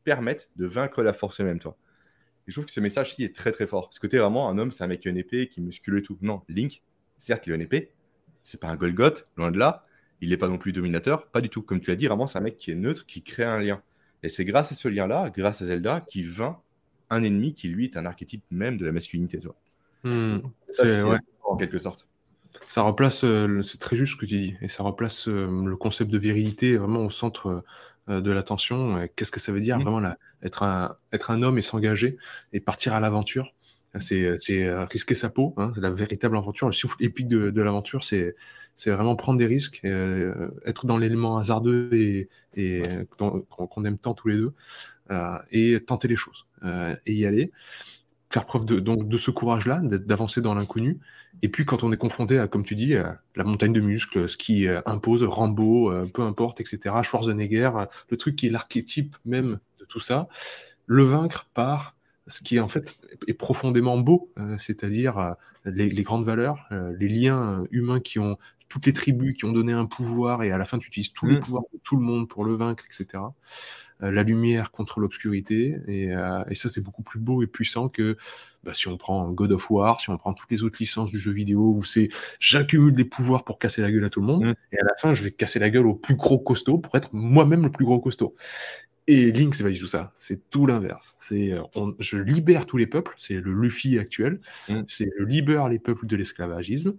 [0.03, 1.77] permettent de vaincre la force même, toi.
[2.47, 3.89] Et je trouve que ce message-ci est très très fort.
[3.89, 5.61] Parce que tu es vraiment un homme, c'est un mec qui a une épée, qui
[5.61, 6.17] muscule et tout.
[6.21, 6.83] Non, Link,
[7.17, 7.91] certes, il a une épée,
[8.43, 9.85] c'est pas un Golgoth, loin de là.
[10.21, 11.61] Il n'est pas non plus dominateur, pas du tout.
[11.61, 13.81] Comme tu as dit, vraiment, c'est un mec qui est neutre, qui crée un lien.
[14.23, 16.61] Et c'est grâce à ce lien-là, grâce à Zelda, qui vainc
[17.09, 19.55] un ennemi qui, lui, est un archétype même de la masculinité, toi.
[20.03, 20.39] Hmm.
[20.69, 21.17] c'est ouais.
[21.43, 22.07] En quelque sorte.
[22.67, 25.75] Ça replace, euh, c'est très juste ce que tu dis, et ça replace euh, le
[25.77, 27.63] concept de virilité vraiment au centre
[28.09, 29.07] euh, de l'attention.
[29.15, 29.83] Qu'est-ce que ça veut dire mmh.
[29.83, 32.17] vraiment là, être, un, être un homme et s'engager
[32.53, 33.53] et partir à l'aventure?
[33.97, 34.35] C'est
[34.91, 36.67] risquer sa peau, hein, c'est la véritable aventure.
[36.67, 38.35] Le souffle épique de, de l'aventure, c'est
[38.85, 42.81] vraiment prendre des risques, être dans l'élément hasardeux et, et
[43.17, 44.51] qu'on aime tant tous les deux,
[45.51, 46.45] et tenter les choses,
[47.05, 47.53] et y aller
[48.35, 50.99] faire preuve de, donc, de ce courage-là, d'avancer dans l'inconnu.
[51.41, 54.35] Et puis quand on est confronté à, comme tu dis, la montagne de muscles, ce
[54.35, 59.15] qui euh, impose Rambo, euh, peu importe, etc., Schwarzenegger, euh, le truc qui est l'archétype
[59.23, 60.27] même de tout ça,
[60.85, 61.95] le vaincre par
[62.27, 68.17] ce qui en fait est profondément beau, c'est-à-dire les, grandes valeurs, les liens humains qui
[68.17, 68.37] ont
[68.69, 71.25] toutes les tribus qui ont donné un pouvoir et à la fin tu utilises tous
[71.27, 71.41] les mmh.
[71.41, 73.23] pouvoirs de tout le monde pour le vaincre, etc.
[74.03, 75.77] Euh, la lumière contre l'obscurité.
[75.87, 78.17] Euh, et, ça, c'est beaucoup plus beau et puissant que
[78.63, 81.19] bah, si on prend God of War, si on prend toutes les autres licences du
[81.19, 82.09] jeu vidéo où c'est
[82.41, 84.53] j'accumule des pouvoirs pour casser la gueule à tout le monde, mm.
[84.73, 87.09] et à la fin, je vais casser la gueule au plus gros costaud pour être
[87.13, 88.35] moi-même le plus gros costaud.
[89.07, 90.13] Et Link, c'est pas du tout ça.
[90.17, 91.15] C'est tout l'inverse.
[91.19, 91.61] C'est, euh,
[91.99, 93.13] je libère tous les peuples.
[93.17, 94.41] C'est le Luffy actuel.
[94.67, 94.81] Mm.
[94.89, 96.95] C'est je libère les peuples de l'esclavagisme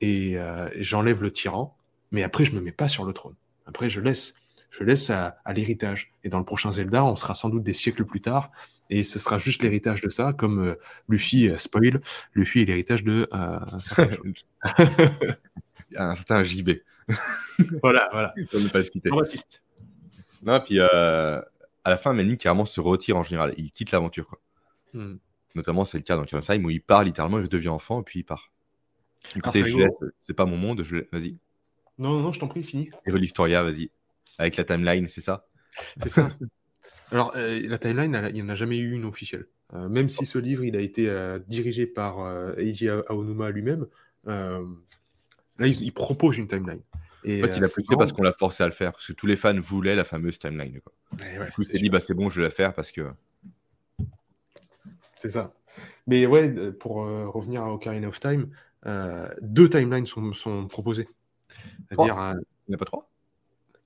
[0.00, 0.36] et
[0.76, 1.76] j'enlève le tyran.
[2.12, 3.34] Mais après, je me mets pas sur le trône.
[3.66, 4.34] Après, je laisse
[4.70, 6.12] je laisse à, l'héritage.
[6.24, 8.50] Et dans le prochain Zelda, on sera sans doute des siècles plus tard,
[8.88, 10.78] et ce sera juste l'héritage de ça, comme euh,
[11.08, 12.00] Luffy, euh, spoil,
[12.34, 13.58] Luffy est l'héritage de euh,
[15.96, 16.70] un certain JB.
[17.82, 18.34] voilà, voilà.
[18.72, 19.10] pas citer.
[20.42, 21.44] Non, puis à
[21.84, 23.54] la fin, Melny carrément se retire en général.
[23.56, 24.40] Il quitte l'aventure, quoi.
[24.92, 25.16] Hmm.
[25.54, 28.20] Notamment, c'est le cas dans Time où il part littéralement, il devient enfant, et puis
[28.20, 28.52] il part.
[29.36, 29.64] Écoutez,
[30.22, 30.96] c'est pas mon monde, je...
[31.12, 31.36] vas-y.
[31.98, 32.90] Non, non, je t'en prie, fini.
[33.06, 33.90] Et l'Historia, vas-y
[34.40, 35.46] avec la timeline, c'est ça?
[35.98, 36.30] C'est ça.
[37.12, 39.46] Alors, euh, la timeline, il n'y en a jamais eu une officielle.
[39.74, 42.18] Euh, même si ce livre, il a été euh, dirigé par
[42.58, 43.86] Eiji Aonuma lui-même,
[44.26, 44.60] là,
[45.60, 46.80] il, propose une timeline.
[47.24, 49.12] Et, en fait, il a poussé parce qu'on l'a forcé à le faire, parce que
[49.12, 50.80] tous les fans voulaient la fameuse timeline.
[50.80, 50.92] Quoi.
[51.44, 53.10] du coup, il s'est dit, bah, c'est bon, je vais la faire parce que.
[55.16, 55.52] C'est ça.
[56.06, 58.48] Mais ouais, pour revenir à Ocarina of Time,
[58.84, 61.08] deux timelines sont, sont proposées.
[61.88, 62.36] C'est-à-dire.
[62.68, 63.10] Il n'y en a pas trois?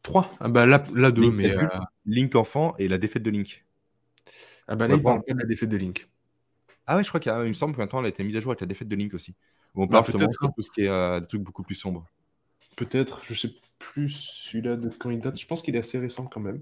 [0.05, 1.51] 3 Ah bah là, là deux, mais.
[1.51, 1.67] Euh,
[2.07, 3.65] Link enfant et la défaite de Link.
[4.69, 6.09] Ah bah là, il parle pas de la défaite de Link.
[6.87, 8.53] Ah ouais, je crois qu'il me semble qu'un temps, elle a été mise à jour
[8.53, 9.35] avec la défaite de Link aussi.
[9.75, 12.07] on parle justement de tout ce qui est euh, des trucs beaucoup plus sombres.
[12.77, 15.41] Peut-être, je sais plus celui-là de quand il date.
[15.41, 16.61] Je pense qu'il est assez récent quand même.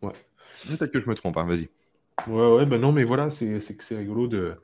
[0.00, 0.14] Ouais.
[0.66, 1.68] Peut-être que je me trompe, hein, vas-y.
[2.26, 4.56] Ouais, ouais, bah non, mais voilà, c'est que c'est rigolo de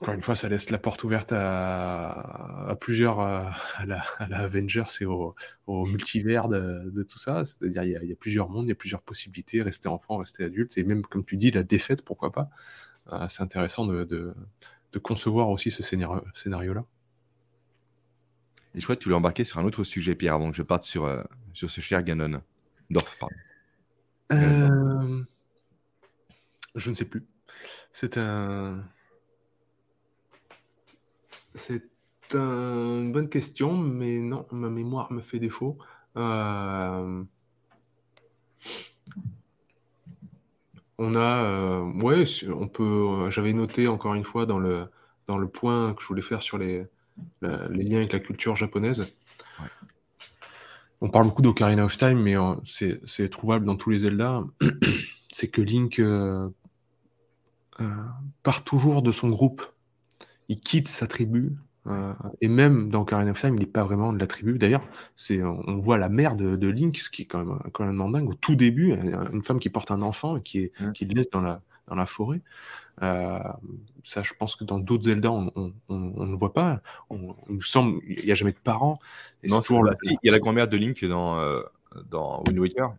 [0.00, 5.34] encore une fois, ça laisse la porte ouverte à, plusieurs, à, la, Avengers et au,
[5.66, 7.44] multivers de, tout ça.
[7.46, 10.76] C'est-à-dire, il, y, a plusieurs mondes, il y a plusieurs possibilités, rester enfant, rester adulte,
[10.76, 12.50] et même, comme tu dis, la défaite, pourquoi pas.
[13.12, 14.34] Euh, c'est intéressant de,
[15.02, 16.84] concevoir aussi ce scénario-là.
[18.74, 20.62] Et je crois que tu voulais embarquer sur un autre sujet, Pierre, avant que je
[20.62, 21.22] parte sur, euh,
[21.52, 22.42] sur ce cher Ganon.
[22.90, 23.34] Dorf, pardon.
[24.32, 25.22] Euh,
[26.74, 27.26] je ne sais plus.
[27.92, 28.84] C'est un.
[31.56, 31.82] C'est
[32.34, 35.78] une bonne question, mais non, ma mémoire me fait défaut.
[36.16, 37.24] Euh,
[40.98, 43.30] on a, euh, ouais, on peut.
[43.30, 44.86] J'avais noté encore une fois dans le
[45.26, 46.86] dans le point que je voulais faire sur les,
[47.42, 49.06] liens avec la culture japonaise.
[51.00, 54.44] On parle beaucoup d'Ocarina of Time, mais euh, c'est trouvable dans tous les Zelda.
[55.32, 56.00] c'est que Link
[58.42, 59.62] part toujours de son groupe
[60.48, 61.52] il quitte sa tribu.
[61.86, 64.58] Euh, et même dans Ocarina of Time, il n'est pas vraiment de la tribu.
[64.58, 64.82] D'ailleurs,
[65.14, 68.30] c'est, on voit la mère de, Link, ce qui est quand même, quand même dingue.
[68.30, 68.92] Au tout début,
[69.32, 70.92] une femme qui porte un enfant et qui, est, mmh.
[70.92, 72.40] qui le laisse dans la, dans la forêt.
[73.02, 73.38] Euh,
[74.04, 76.80] ça, je pense que dans d'autres Zelda, on, ne voit pas.
[77.10, 78.94] On, nous semble, il n'y a jamais de parents.
[79.48, 81.62] non, il y a la grand-mère de Link dans, euh,
[82.10, 82.94] dans Wind Waker.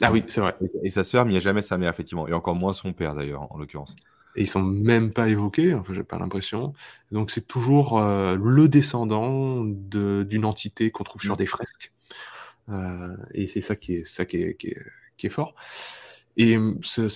[0.00, 0.56] Ah oui, c'est vrai.
[0.84, 2.28] Et, sa sœur, mais il n'y a jamais sa mère, effectivement.
[2.28, 3.96] Et encore moins son père, d'ailleurs, en l'occurrence
[4.36, 6.72] et ils sont même pas évoqués, enfin, j'ai pas l'impression.
[7.10, 11.38] Donc c'est toujours euh, le descendant d'une entité qu'on trouve sur mm.
[11.38, 11.92] des fresques.
[12.68, 15.54] Euh, et c'est ça qui est ça qui est, qui est, fort.
[16.36, 17.08] Et hum, ce,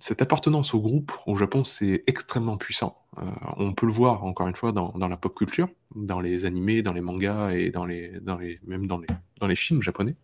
[0.00, 3.02] cette appartenance au groupe au Japon, c'est extrêmement puissant.
[3.18, 3.22] Euh,
[3.56, 6.82] on peut le voir encore une fois dans, dans, la pop culture, dans les animés,
[6.82, 9.08] dans les mangas et dans les, dans les, même dans les,
[9.40, 10.14] dans les films japonais.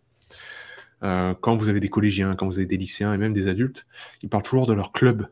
[1.03, 3.85] Euh, quand vous avez des collégiens, quand vous avez des lycéens et même des adultes,
[4.21, 5.27] ils parlent toujours de leur club,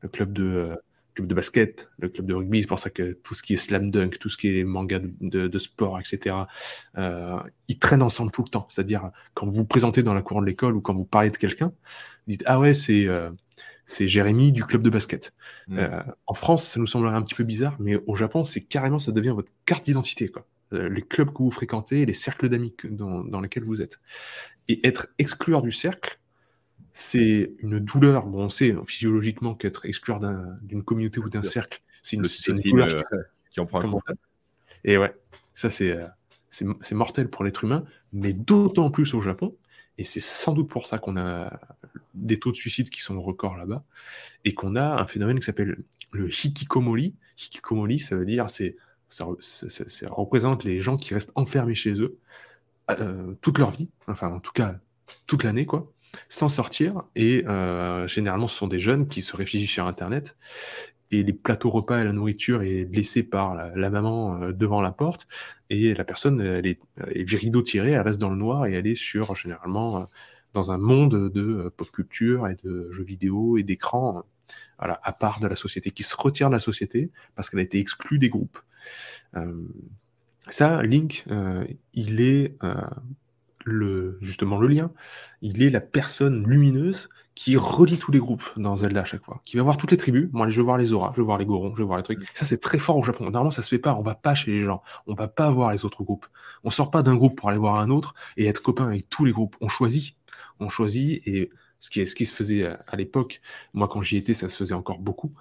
[0.00, 0.76] le club de, euh,
[1.14, 2.62] club de basket, le club de rugby.
[2.62, 5.00] C'est pour ça que tout ce qui est slam dunk, tout ce qui est manga
[5.00, 6.36] de, sport, etc.,
[6.96, 7.38] euh,
[7.68, 8.66] ils traînent ensemble tout le temps.
[8.70, 11.36] C'est-à-dire, quand vous vous présentez dans la cour de l'école ou quand vous parlez de
[11.36, 13.06] quelqu'un, vous dites Ah ouais, c'est.
[13.84, 15.32] c'est Jérémy du club de basket.
[15.68, 15.80] Mmh.
[16.26, 19.12] en France, ça nous semblerait un petit peu bizarre, mais au Japon, c'est carrément, ça
[19.12, 20.28] devient votre carte d'identité.
[20.28, 20.46] Quoi.
[20.72, 23.98] les clubs que vous fréquentez, les cercles d'amis dans, dans lesquels vous êtes.
[24.68, 26.18] Et être exclure du cercle,
[26.92, 28.26] c'est une douleur.
[28.26, 30.14] Bon, on sait physiologiquement qu'être exclu
[30.62, 32.26] d'une communauté ou d'un cercle, c'est une,
[32.64, 34.00] douleur euh, qui, en prend un coup.
[34.84, 35.14] Et ouais,
[35.54, 35.96] ça c'est
[36.50, 39.54] c'est mortel pour l'être humain, mais d'autant plus au Japon.
[39.98, 41.58] Et c'est sans doute pour ça qu'on a
[42.14, 43.84] des taux de suicide qui sont records là-bas,
[44.44, 45.78] et qu'on a un phénomène qui s'appelle
[46.12, 47.14] le hikikomori.
[47.36, 48.76] Hikikomori, ça veut dire, c'est
[49.10, 49.26] ça,
[50.10, 52.18] représente les gens qui restent enfermés chez eux
[52.90, 54.76] euh, toute leur vie, enfin en tout cas
[55.26, 55.92] toute l'année, quoi,
[56.28, 57.02] sans sortir.
[57.14, 60.36] Et euh, généralement, ce sont des jeunes qui se réfugient sur Internet
[61.10, 64.90] et les plateaux repas et la nourriture est blessée par la, maman euh, devant la
[64.90, 65.26] porte
[65.70, 66.80] et la personne elle est,
[67.14, 70.04] est rideau tiré, elle reste dans le noir et elle est sur généralement euh,
[70.52, 74.22] dans un monde de pop culture et de jeux vidéo et d'écran
[74.78, 77.62] voilà, à part de la société, qui se retire de la société parce qu'elle a
[77.62, 78.58] été exclue des groupes.
[80.50, 81.24] Ça, Link,
[81.94, 82.56] il est
[83.68, 84.90] le, justement le lien,
[85.42, 89.40] il est la personne lumineuse qui relie tous les groupes dans Zelda à chaque fois,
[89.44, 90.28] qui va voir toutes les tribus.
[90.32, 92.02] Moi, je veux voir les auras, je veux voir les Gorons, je veux voir les
[92.02, 92.26] trucs.
[92.34, 93.24] Ça, c'est très fort au Japon.
[93.24, 93.94] Normalement, ça se fait pas.
[93.94, 94.82] On va pas chez les gens.
[95.06, 96.26] On va pas voir les autres groupes.
[96.64, 99.24] On sort pas d'un groupe pour aller voir un autre et être copain avec tous
[99.24, 99.56] les groupes.
[99.60, 100.16] On choisit.
[100.58, 103.40] On choisit et ce qui, ce qui se faisait à, l'époque,
[103.72, 105.32] moi quand j'y étais, ça se faisait encore beaucoup.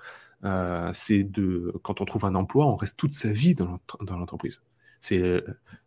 [0.44, 4.62] Euh, c'est de quand on trouve un emploi, on reste toute sa vie dans l'entreprise.
[5.02, 5.42] C'est euh,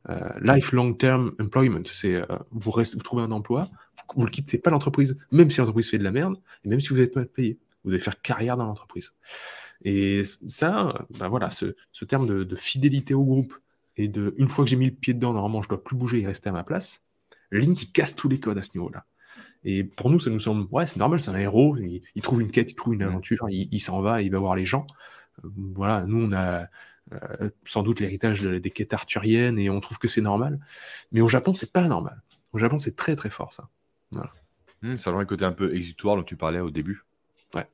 [0.08, 1.82] euh, life long term employment.
[1.84, 3.70] C'est euh, vous, restez, vous trouvez un emploi,
[4.14, 6.88] vous ne quittez pas l'entreprise, même si l'entreprise fait de la merde, et même si
[6.88, 7.58] vous n'êtes pas payé.
[7.84, 9.14] Vous devez faire carrière dans l'entreprise.
[9.84, 13.54] Et ça, ben voilà, ce, ce terme de, de, fidélité au groupe
[13.96, 16.20] et de une fois que j'ai mis le pied dedans, normalement je dois plus bouger
[16.20, 17.02] et rester à ma place.
[17.50, 19.06] Ligne qui casse tous les codes à ce niveau-là.
[19.64, 22.50] Et pour nous, ça nous semble, ouais, c'est normal, c'est un héros, il, trouve une
[22.50, 24.86] quête, il trouve une aventure, il, il s'en va, il va voir les gens.
[25.42, 26.64] Voilà, nous on a, euh,
[27.64, 30.58] sans doute l'héritage des quêtes arthuriennes et on trouve que c'est normal.
[31.12, 32.22] Mais au Japon, c'est pas normal.
[32.52, 33.68] Au Japon, c'est très très fort ça.
[34.12, 34.32] Voilà.
[34.82, 37.04] Mmh, ça a un côté un peu exutoire dont tu parlais au début.
[37.54, 37.66] Ouais,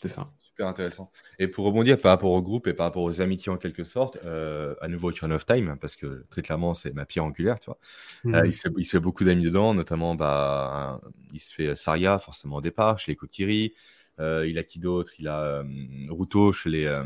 [0.00, 0.30] c'est ça.
[0.40, 1.12] Super intéressant.
[1.38, 4.18] Et pour rebondir par rapport au groupe et par rapport aux amitiés en quelque sorte,
[4.24, 7.66] euh, à nouveau Turn of Time, parce que très clairement c'est ma pierre angulaire, tu
[7.66, 7.78] vois.
[8.24, 8.34] Mmh.
[8.34, 11.00] Euh, il, se, il, se, fait beaucoup d'amis dedans, notamment bah,
[11.32, 13.74] il se fait Saria forcément au départ, chez les Kokiri.
[14.18, 15.12] il a qui d'autre?
[15.20, 15.62] Il a
[16.08, 17.02] Ruto chez les,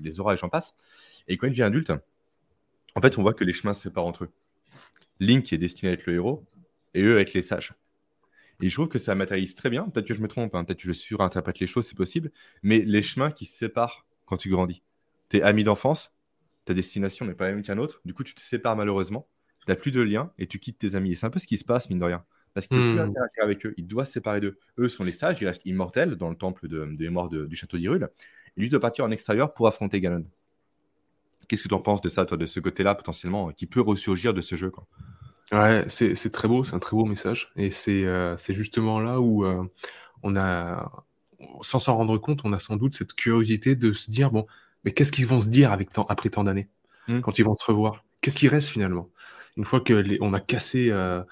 [0.00, 0.74] les auras et j'en passe.
[1.28, 1.92] Et quand il devient adulte,
[2.94, 4.30] en fait, on voit que les chemins se séparent entre eux.
[5.20, 6.44] Link est destiné à être le héros
[6.94, 7.74] et eux à être les sages.
[8.62, 9.84] Et je trouve que ça matérialise très bien.
[9.88, 10.64] Peut-être que je me trompe, hein.
[10.64, 12.30] peut-être que je surinterprète les choses, c'est possible.
[12.62, 14.82] Mais les chemins qui se séparent quand tu grandis.
[15.28, 16.12] Tes amis d'enfance,
[16.64, 18.00] ta destination n'est pas la même qu'un autre.
[18.04, 19.28] Du coup, tu te sépares malheureusement.
[19.64, 21.12] Tu n'as plus de lien et tu quittes tes amis.
[21.12, 22.24] Et c'est un peu ce qui se passe, mine de rien.
[22.52, 23.10] Parce qu'il ne peut plus hmm.
[23.10, 23.74] interagir avec eux.
[23.76, 24.58] Il doit se séparer d'eux.
[24.78, 27.76] Eux sont les sages, ils restent immortels dans le temple de, morts du château
[28.56, 30.24] lui de partir en extérieur pour affronter Ganon.
[31.48, 34.34] Qu'est-ce que tu en penses de ça, toi, de ce côté-là, potentiellement, qui peut ressurgir
[34.34, 34.86] de ce jeu quoi
[35.52, 37.50] Ouais, c'est très beau, c'est un très beau message.
[37.56, 39.64] Et c'est euh, justement là où euh,
[40.22, 41.04] on a,
[41.60, 44.46] sans s'en rendre compte, on a sans doute cette curiosité de se dire bon,
[44.84, 46.68] mais qu'est-ce qu'ils vont se dire avec après tant d'années,
[47.08, 47.20] hmm.
[47.20, 48.04] quand ils vont se revoir?
[48.20, 49.08] Qu'est-ce qui reste finalement?
[49.56, 51.22] Une fois que on a cassé, euh,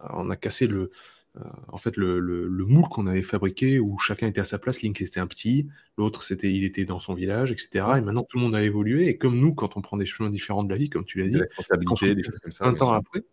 [0.00, 0.90] on a cassé le,
[1.38, 4.82] euh, en fait, le, le, moule qu'on avait fabriqué où chacun était à sa place,
[4.82, 5.66] Link était un petit,
[5.96, 7.86] l'autre c'était il était dans son village, etc.
[7.96, 9.08] Et maintenant tout le monde a évolué.
[9.08, 11.28] Et comme nous, quand on prend des chemins différents de la vie, comme tu l'as
[11.28, 13.24] dit, des choses comme ça, un temps après,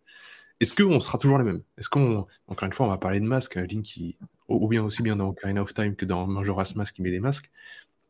[0.62, 1.62] est-ce qu'on sera toujours les mêmes?
[1.78, 4.84] Est-ce qu'on, encore une fois, on va parler de masques, hein, Link qui, ou bien
[4.84, 7.50] aussi bien dans Ocarina of Time que dans Majora's Mask qui met des masques,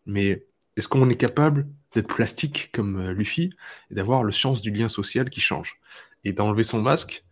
[0.05, 0.45] mais
[0.77, 3.49] est-ce qu'on est capable d'être plastique comme euh, Luffy
[3.89, 5.79] et d'avoir le sens du lien social qui change?
[6.25, 7.23] Et d'enlever son masque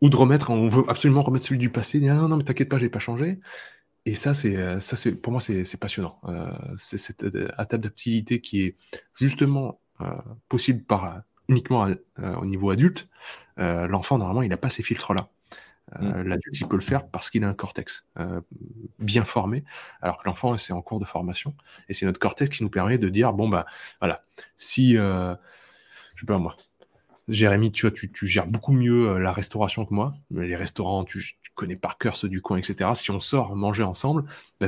[0.00, 2.68] ou de remettre, on veut absolument remettre celui du passé, non, non, non mais t'inquiète
[2.68, 3.40] pas, j'ai pas changé.
[4.06, 6.20] Et ça, c'est, euh, ça, c'est, pour moi, c'est, passionnant.
[6.28, 8.76] Euh, c'est cette euh, adaptabilité qui est
[9.14, 9.80] justement
[10.50, 11.86] possible par uniquement
[12.18, 13.08] au niveau adulte.
[13.56, 15.30] l'enfant, normalement, il n'a pas ces filtres-là.
[15.98, 16.20] Mm.
[16.20, 18.04] L'adulte, il peut le faire parce qu'il a un cortex
[18.98, 19.64] bien formé,
[20.02, 21.54] alors que l'enfant, c'est en cours de formation.
[21.88, 23.64] Et c'est notre cortex qui nous permet de dire, bon, bah,
[24.00, 24.22] voilà,
[24.58, 25.36] si, je
[26.20, 26.58] sais pas moi,
[27.28, 30.14] Jérémy, tu vois, tu, gères beaucoup mieux euh, la restauration que moi.
[30.30, 32.90] Les restaurants, tu, connais par cœur ceux du coin, etc.
[32.94, 34.24] Si on sort manger ensemble,
[34.60, 34.66] bah,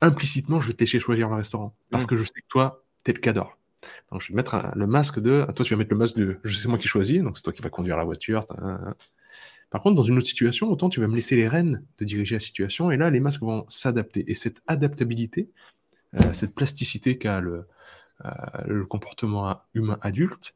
[0.00, 1.74] implicitement, je vais te laisser choisir le restaurant.
[1.90, 2.06] Parce mm.
[2.08, 3.58] que je sais que toi, t'es le cadre.
[4.10, 5.46] Donc, je vais mettre le masque de.
[5.54, 6.38] Toi, tu vas mettre le masque de.
[6.42, 8.44] Je sais moi qui choisis, donc c'est toi qui vas conduire la voiture.
[9.70, 12.36] Par contre, dans une autre situation, autant tu vas me laisser les rênes de diriger
[12.36, 14.24] la situation, et là, les masques vont s'adapter.
[14.26, 15.48] Et cette adaptabilité,
[16.14, 17.66] euh, cette plasticité qu'a le,
[18.24, 18.30] euh,
[18.66, 20.54] le comportement humain adulte,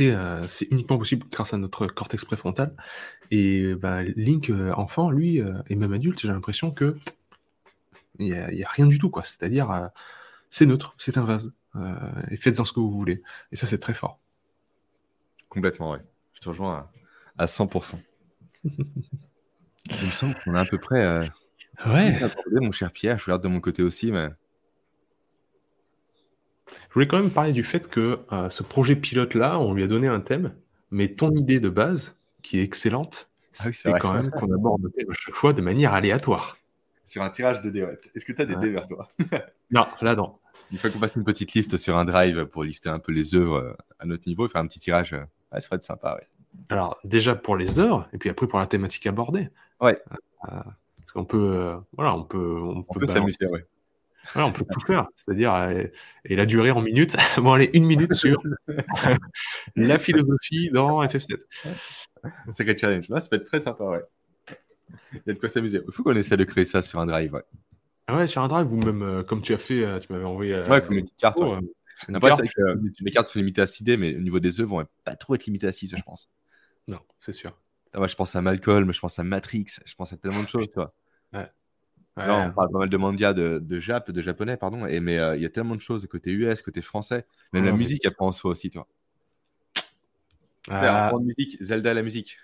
[0.00, 2.74] euh, c'est uniquement possible grâce à notre cortex préfrontal.
[3.30, 6.96] Et bah, Link, euh, enfant, lui, euh, et même adulte, j'ai l'impression que
[8.18, 9.24] il n'y a, rien du tout, quoi.
[9.24, 9.90] C'est-à-dire,
[10.48, 11.52] c'est neutre, c'est un vase.
[12.30, 13.22] et faites-en ce que vous voulez.
[13.52, 14.18] Et ça, c'est très fort.
[15.50, 16.00] Complètement, ouais.
[16.32, 16.88] Je te rejoins
[17.36, 17.98] à, 100%.
[18.64, 18.70] Je
[20.06, 21.30] me sens qu'on a à peu près
[21.84, 22.18] Ouais.
[22.52, 24.30] mon cher Pierre, je regarde de mon côté aussi, mais.
[26.70, 29.86] Je voulais quand même parler du fait que euh, ce projet pilote-là, on lui a
[29.86, 30.54] donné un thème,
[30.90, 34.90] mais ton idée de base, qui est excellente, ah c'est quand même qu'on aborde le
[34.90, 36.58] thème à chaque fois de manière aléatoire.
[37.04, 39.08] Sur un tirage de dés, Est-ce que tu as des dés vers toi?
[39.70, 40.36] Non, là non.
[40.70, 43.34] Il faut qu'on fasse une petite liste sur un drive pour lister un peu les
[43.34, 45.12] œuvres euh, à notre niveau, faire un petit tirage.
[45.12, 46.26] Euh, ça serait sympa, ouais.
[46.68, 49.50] Alors, déjà pour les œuvres, et puis après pour la thématique abordée.
[49.80, 50.00] Ouais.
[50.40, 53.66] parce qu'on peut, voilà, on peut, on, peut, s'amuser, ouais
[54.34, 55.84] on peut tout faire, c'est-à-dire, euh,
[56.24, 57.16] et la durée en minutes.
[57.36, 58.36] bon, allez, une minute sur
[59.76, 61.38] la philosophie dans FF7.
[62.50, 63.08] Secret challenge.
[63.08, 64.02] Là, ça peut être très sympa, ouais.
[65.12, 65.80] Il y a de quoi s'amuser.
[65.86, 67.44] Il faut qu'on essaie de créer ça sur un drive, ouais.
[68.08, 70.24] Ah ouais, sur un drive, ou même euh, comme tu as fait, euh, tu m'avais
[70.24, 70.60] envoyé.
[70.60, 71.38] ouais, comme une petite carte.
[71.40, 71.58] Oh,
[72.08, 75.34] les cartes sont limitées à 6 dés, mais au niveau des œuvres, vont pas trop
[75.34, 76.28] être limitées à 6, je pense.
[76.88, 77.50] Non, c'est sûr.
[77.92, 80.70] Ah, je pense à Malcolm, je pense à Matrix, je pense à tellement de choses,
[80.72, 80.92] toi.
[81.32, 81.50] Ouais.
[82.16, 85.18] Là, on parle pas mal de mangas de, de Jap, de japonais, pardon, et, mais
[85.18, 88.14] euh, il y a tellement de choses côté US, côté français, même la musique, elle
[88.14, 88.88] prend en soi aussi, toi.
[90.70, 91.12] Ah.
[91.20, 92.38] musique, Zelda et la musique.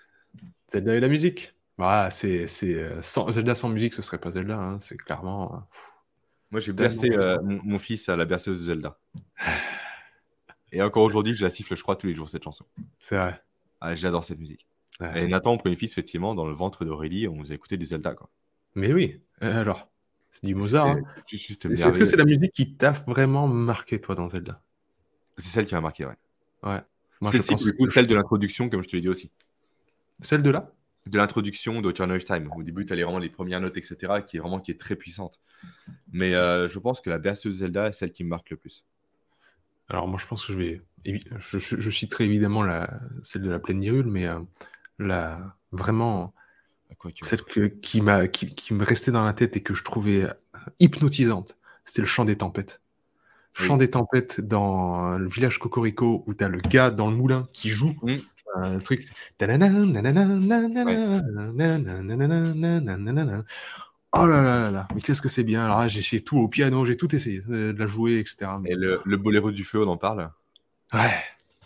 [0.67, 1.55] Zelda et la musique.
[1.77, 5.55] Voilà, c'est, euh, sans, Zelda sans musique, ce serait pas Zelda, hein, c'est clairement.
[5.55, 5.57] Euh,
[6.51, 7.09] Moi, j'ai bercé
[7.41, 8.99] mon, fils à la berceuse de Zelda.
[10.71, 12.65] et encore aujourd'hui, je la siffle, je crois, tous les jours, cette chanson.
[12.99, 13.41] C'est vrai.
[13.81, 14.67] Ah, j'adore cette musique.
[15.15, 17.85] Et Nathan, mon premier fils, effectivement, dans le ventre d'Aurélie, on vous a écouté du
[17.85, 18.29] Zelda, quoi.
[18.75, 19.89] Mais oui, euh, alors,
[20.31, 20.87] c'est du Mozart.
[20.87, 21.01] Hein.
[21.31, 24.61] Est-ce que c'est la musique qui t'a vraiment marqué, toi, dans Zelda?
[25.37, 26.17] C'est celle qui m'a marqué, ouais.
[26.63, 26.81] Ouais.
[27.31, 29.31] C'est celle de l'introduction, comme je te l'ai dit aussi.
[30.21, 30.71] Celle de là?
[31.05, 32.49] De l'introduction d'Ocarina of Time.
[32.55, 34.95] Au début, tu as vraiment les premières notes, etc., qui est vraiment qui est très
[34.95, 35.39] puissante.
[36.11, 38.85] Mais euh, je pense que la berceuse Zelda est celle qui me marque le plus.
[39.89, 40.81] Alors, moi, je pense que je vais.
[41.05, 43.01] Je, citerai évidemment la...
[43.23, 44.39] celle de la plaine d'Irule, mais euh,
[44.97, 45.55] la...
[45.73, 46.33] vraiment
[47.21, 47.43] celle
[47.81, 50.27] qui, m'a, qui, me restait dans la tête et que je trouvais
[50.79, 52.81] hypnotisante, c'était le chant des tempêtes.
[53.53, 57.47] Chant des tempêtes dans le village Cocorico où tu as le gars dans le moulin
[57.53, 57.95] qui joue
[58.55, 59.07] un truc.
[64.15, 65.65] Oh là là là mais qu'est-ce que c'est bien.
[65.65, 68.51] Alors j'ai essayé tout au piano, j'ai tout essayé de la jouer, etc.
[68.65, 70.29] Et le, le boléro du feu, on en parle?
[70.93, 71.11] Ouais.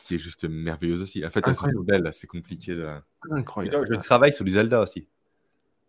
[0.03, 1.25] Qui est juste merveilleuse aussi.
[1.25, 2.75] En fait, elles sont belles, c'est compliqué.
[2.75, 2.87] De...
[3.31, 3.85] Incroyable.
[3.89, 5.07] Je travaille sur du Zelda aussi.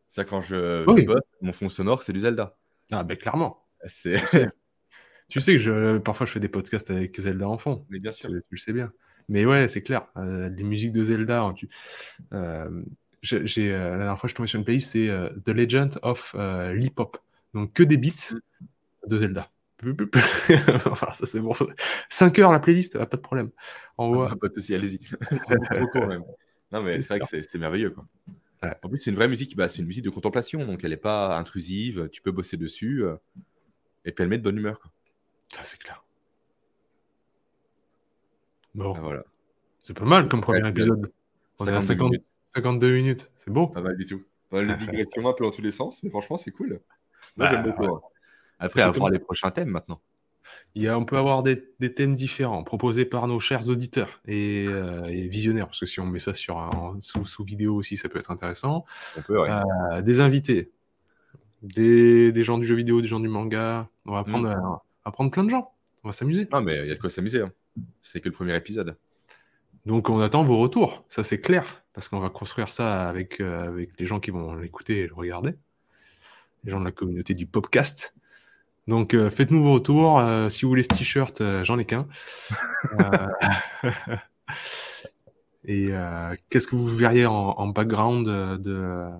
[0.09, 1.07] Ça, quand je, oui.
[1.43, 2.57] mon fond sonore, c'est du Zelda.
[2.91, 3.67] Ah, ben clairement.
[3.85, 4.21] C'est...
[5.29, 7.85] tu sais que je, parfois je fais des podcasts avec Zelda en fond.
[7.91, 8.31] Mais bien sûr.
[8.31, 8.93] Tu, le sais bien.
[9.29, 10.07] Mais ouais, c'est clair.
[10.17, 11.69] Euh, les musiques de Zelda, hein, tu...
[12.33, 12.83] euh,
[13.23, 15.99] j'ai, euh, la dernière fois je suis tombé sur une playlist, c'est euh, The Legend
[16.03, 17.19] of euh, Hop.
[17.55, 18.35] Donc que des beats
[19.07, 19.51] de Zelda.
[20.87, 21.53] enfin, ça c'est bon.
[22.09, 23.51] 5 heures la playlist, pas de problème.
[23.97, 25.01] En ah, pas de soucis, allez-y.
[25.47, 25.57] c'est.
[26.71, 27.89] Non, mais c'est, vrai que c'est merveilleux.
[27.89, 28.05] Quoi.
[28.63, 30.97] En plus, c'est une vraie musique, bah, c'est une musique de contemplation, donc elle n'est
[30.97, 33.17] pas intrusive, tu peux bosser dessus, euh,
[34.05, 34.81] et puis elle met de bonne humeur.
[34.81, 34.91] Quoi.
[35.49, 36.05] Ça, c'est clair.
[38.75, 38.95] Bon.
[38.97, 39.25] Ah, voilà.
[39.83, 41.13] C'est pas mal comme premier épisode.
[41.61, 43.31] On est à 52 minutes.
[43.39, 43.69] C'est beau.
[43.69, 44.23] Pas mal du tout.
[44.51, 46.81] On a digressions un peu dans tous les sens, mais franchement, c'est cool.
[47.37, 47.95] Moi, j'aime bah, beaucoup.
[47.95, 48.01] Hein.
[48.59, 50.01] Après, à voir les prochains thèmes maintenant
[50.77, 51.61] on peut avoir des,
[51.95, 56.21] thèmes différents proposés par nos chers auditeurs euh, et, visionnaires, parce que si on met
[56.21, 58.85] ça sur sous, vidéo aussi, ça peut être intéressant.
[59.31, 60.71] Euh, des invités,
[61.63, 63.89] des, gens du jeu vidéo, des gens du manga.
[64.07, 65.11] On va prendre, mm.
[65.13, 65.73] prendre plein de gens.
[66.05, 66.49] On va s'amuser.
[66.53, 67.43] Ah, mais il y a de quoi s'amuser.
[67.43, 67.53] Hein.
[68.03, 68.97] C'est que le premier épisode.
[69.87, 73.69] Donc on attend vos retours, ça c'est clair, parce qu'on va construire ça avec, euh,
[73.69, 75.55] avec les gens qui vont l'écouter et le regarder,
[76.65, 78.15] les gens de la communauté du podcast.
[78.89, 80.19] Donc euh, faites-nous vos retours.
[80.19, 82.09] Euh, si vous voulez ce t-shirt, euh, j'en ai qu'un.
[85.65, 85.91] et
[86.49, 89.11] qu'est-ce que vous verriez en, background de,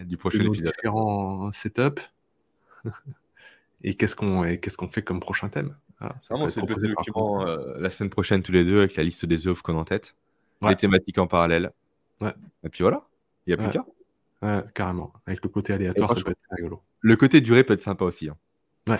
[0.00, 2.00] du prochain épisode différents setup
[3.84, 5.76] Et qu'est-ce qu'on qu'est-ce qu'on fait comme prochain thème?
[6.00, 9.62] Vraiment, c'est le document la semaine prochaine tous les deux avec la liste des œuvres
[9.62, 10.16] qu'on a en tête,
[10.62, 11.70] les thématiques en parallèle.
[12.22, 13.06] Et puis voilà,
[13.46, 13.84] il n'y a plus qu'à.
[14.40, 15.12] Ouais, carrément.
[15.26, 16.80] Avec le côté aléatoire, ça peut être rigolo.
[17.00, 18.28] Le côté durée peut être sympa aussi.
[18.28, 18.36] Hein.
[18.88, 18.98] Ouais.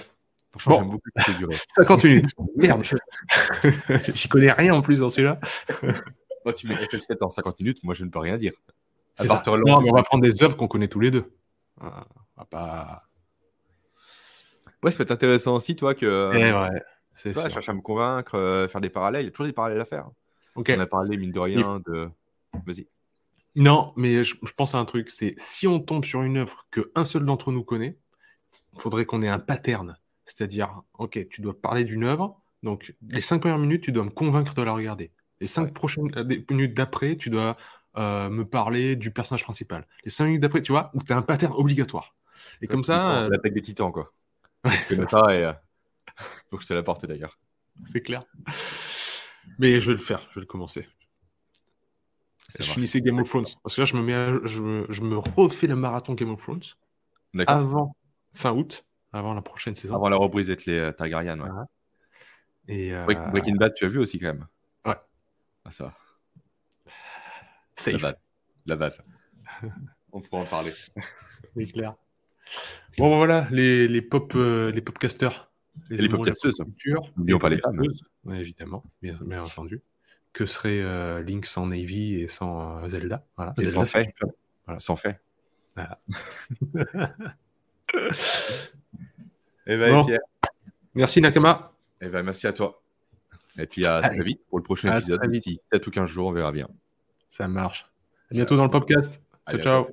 [0.53, 1.57] Franchement, j'aime beaucoup le durée.
[1.69, 2.31] 50 minutes.
[2.57, 2.83] Merde.
[4.15, 5.39] J'y connais rien en plus dans celui-là.
[6.45, 8.53] Moi, tu mets FF7 en 50 minutes, moi je ne peux rien dire.
[9.17, 9.43] C'est ça.
[9.47, 11.31] Non, mais on va prendre des œuvres qu'on connaît tous les deux.
[11.81, 11.91] On
[12.37, 13.03] va pas.
[14.83, 16.31] Ouais, ça peut être intéressant aussi, toi, que.
[16.31, 16.81] Ouais,
[17.13, 19.23] c'est toi, chercher à me convaincre, euh, faire des parallèles.
[19.23, 20.09] Il y a toujours des parallèles à faire.
[20.55, 20.73] Ok.
[20.75, 22.09] On a parlé, mine de rien, de.
[22.65, 22.87] Vas-y.
[23.57, 26.65] Non, mais je, je, pense à un truc c'est si on tombe sur une œuvre
[26.71, 27.99] que un seul d'entre nous connaît,
[28.75, 29.97] il faudrait qu'on ait un pattern.
[30.25, 34.11] C'est-à-dire, ok, tu dois parler d'une œuvre, donc les cinq premières minutes, tu dois me
[34.11, 35.13] convaincre de la regarder.
[35.41, 37.57] Les cinq prochaines euh, minutes d'après, tu dois
[37.97, 39.87] euh, me parler du personnage principal.
[40.05, 42.17] Les cinq minutes d'après, tu vois, où tu as un pattern obligatoire.
[42.61, 43.23] Et comme ça.
[43.23, 44.13] Euh, l'attaque des titans, quoi.
[44.65, 45.53] Je connais pas et.
[46.51, 47.39] Faut que je te l'apporte d'ailleurs.
[47.93, 48.25] C'est clair.
[49.59, 50.89] Mais je vais le faire, je vais le commencer.
[52.59, 53.47] je finissais Game of Thrones.
[53.63, 56.63] Parce que là, je me, mets je, me refais le marathon Game of Thrones
[57.47, 57.95] avant
[58.33, 59.95] fin août, avant la prochaine saison.
[59.95, 61.51] Avant la reprise avec les Targaryen, ouais.
[62.69, 63.05] Et euh...
[63.05, 64.47] Breaking Bad, tu as vu aussi quand même
[64.85, 64.97] Ouais.
[65.65, 65.95] Ah, ça
[67.77, 68.15] Safe.
[68.67, 69.03] La base.
[70.13, 70.73] On pourra en parler.
[71.57, 71.95] C'est clair.
[72.99, 75.51] Bon, voilà, les, les pop, euh, les popcasters.
[75.91, 76.61] Les, les popcasteuses.
[77.17, 77.81] N'oublions pas les femmes.
[78.25, 79.83] Ouais, évidemment, bien, bien, entendu.
[80.33, 83.25] Que serait euh, Link sans Navy et sans euh, Zelda?
[83.37, 83.55] Voilà.
[83.59, 84.15] Et sans fait.
[84.67, 84.81] Voilà.
[84.81, 85.21] Sans fait.
[85.77, 85.99] Voilà.
[89.67, 90.05] eh ben, bon.
[90.05, 90.21] Pierre.
[90.95, 91.73] Merci Nakama.
[92.01, 92.83] Eh ben, merci à toi.
[93.59, 95.21] Et puis à très vite pour le prochain épisode.
[95.31, 96.69] D'ici 7 ou 15 jours, on verra bien.
[97.29, 97.87] Ça marche.
[98.31, 99.23] À bientôt dans le podcast.
[99.51, 99.87] Ciao, ciao.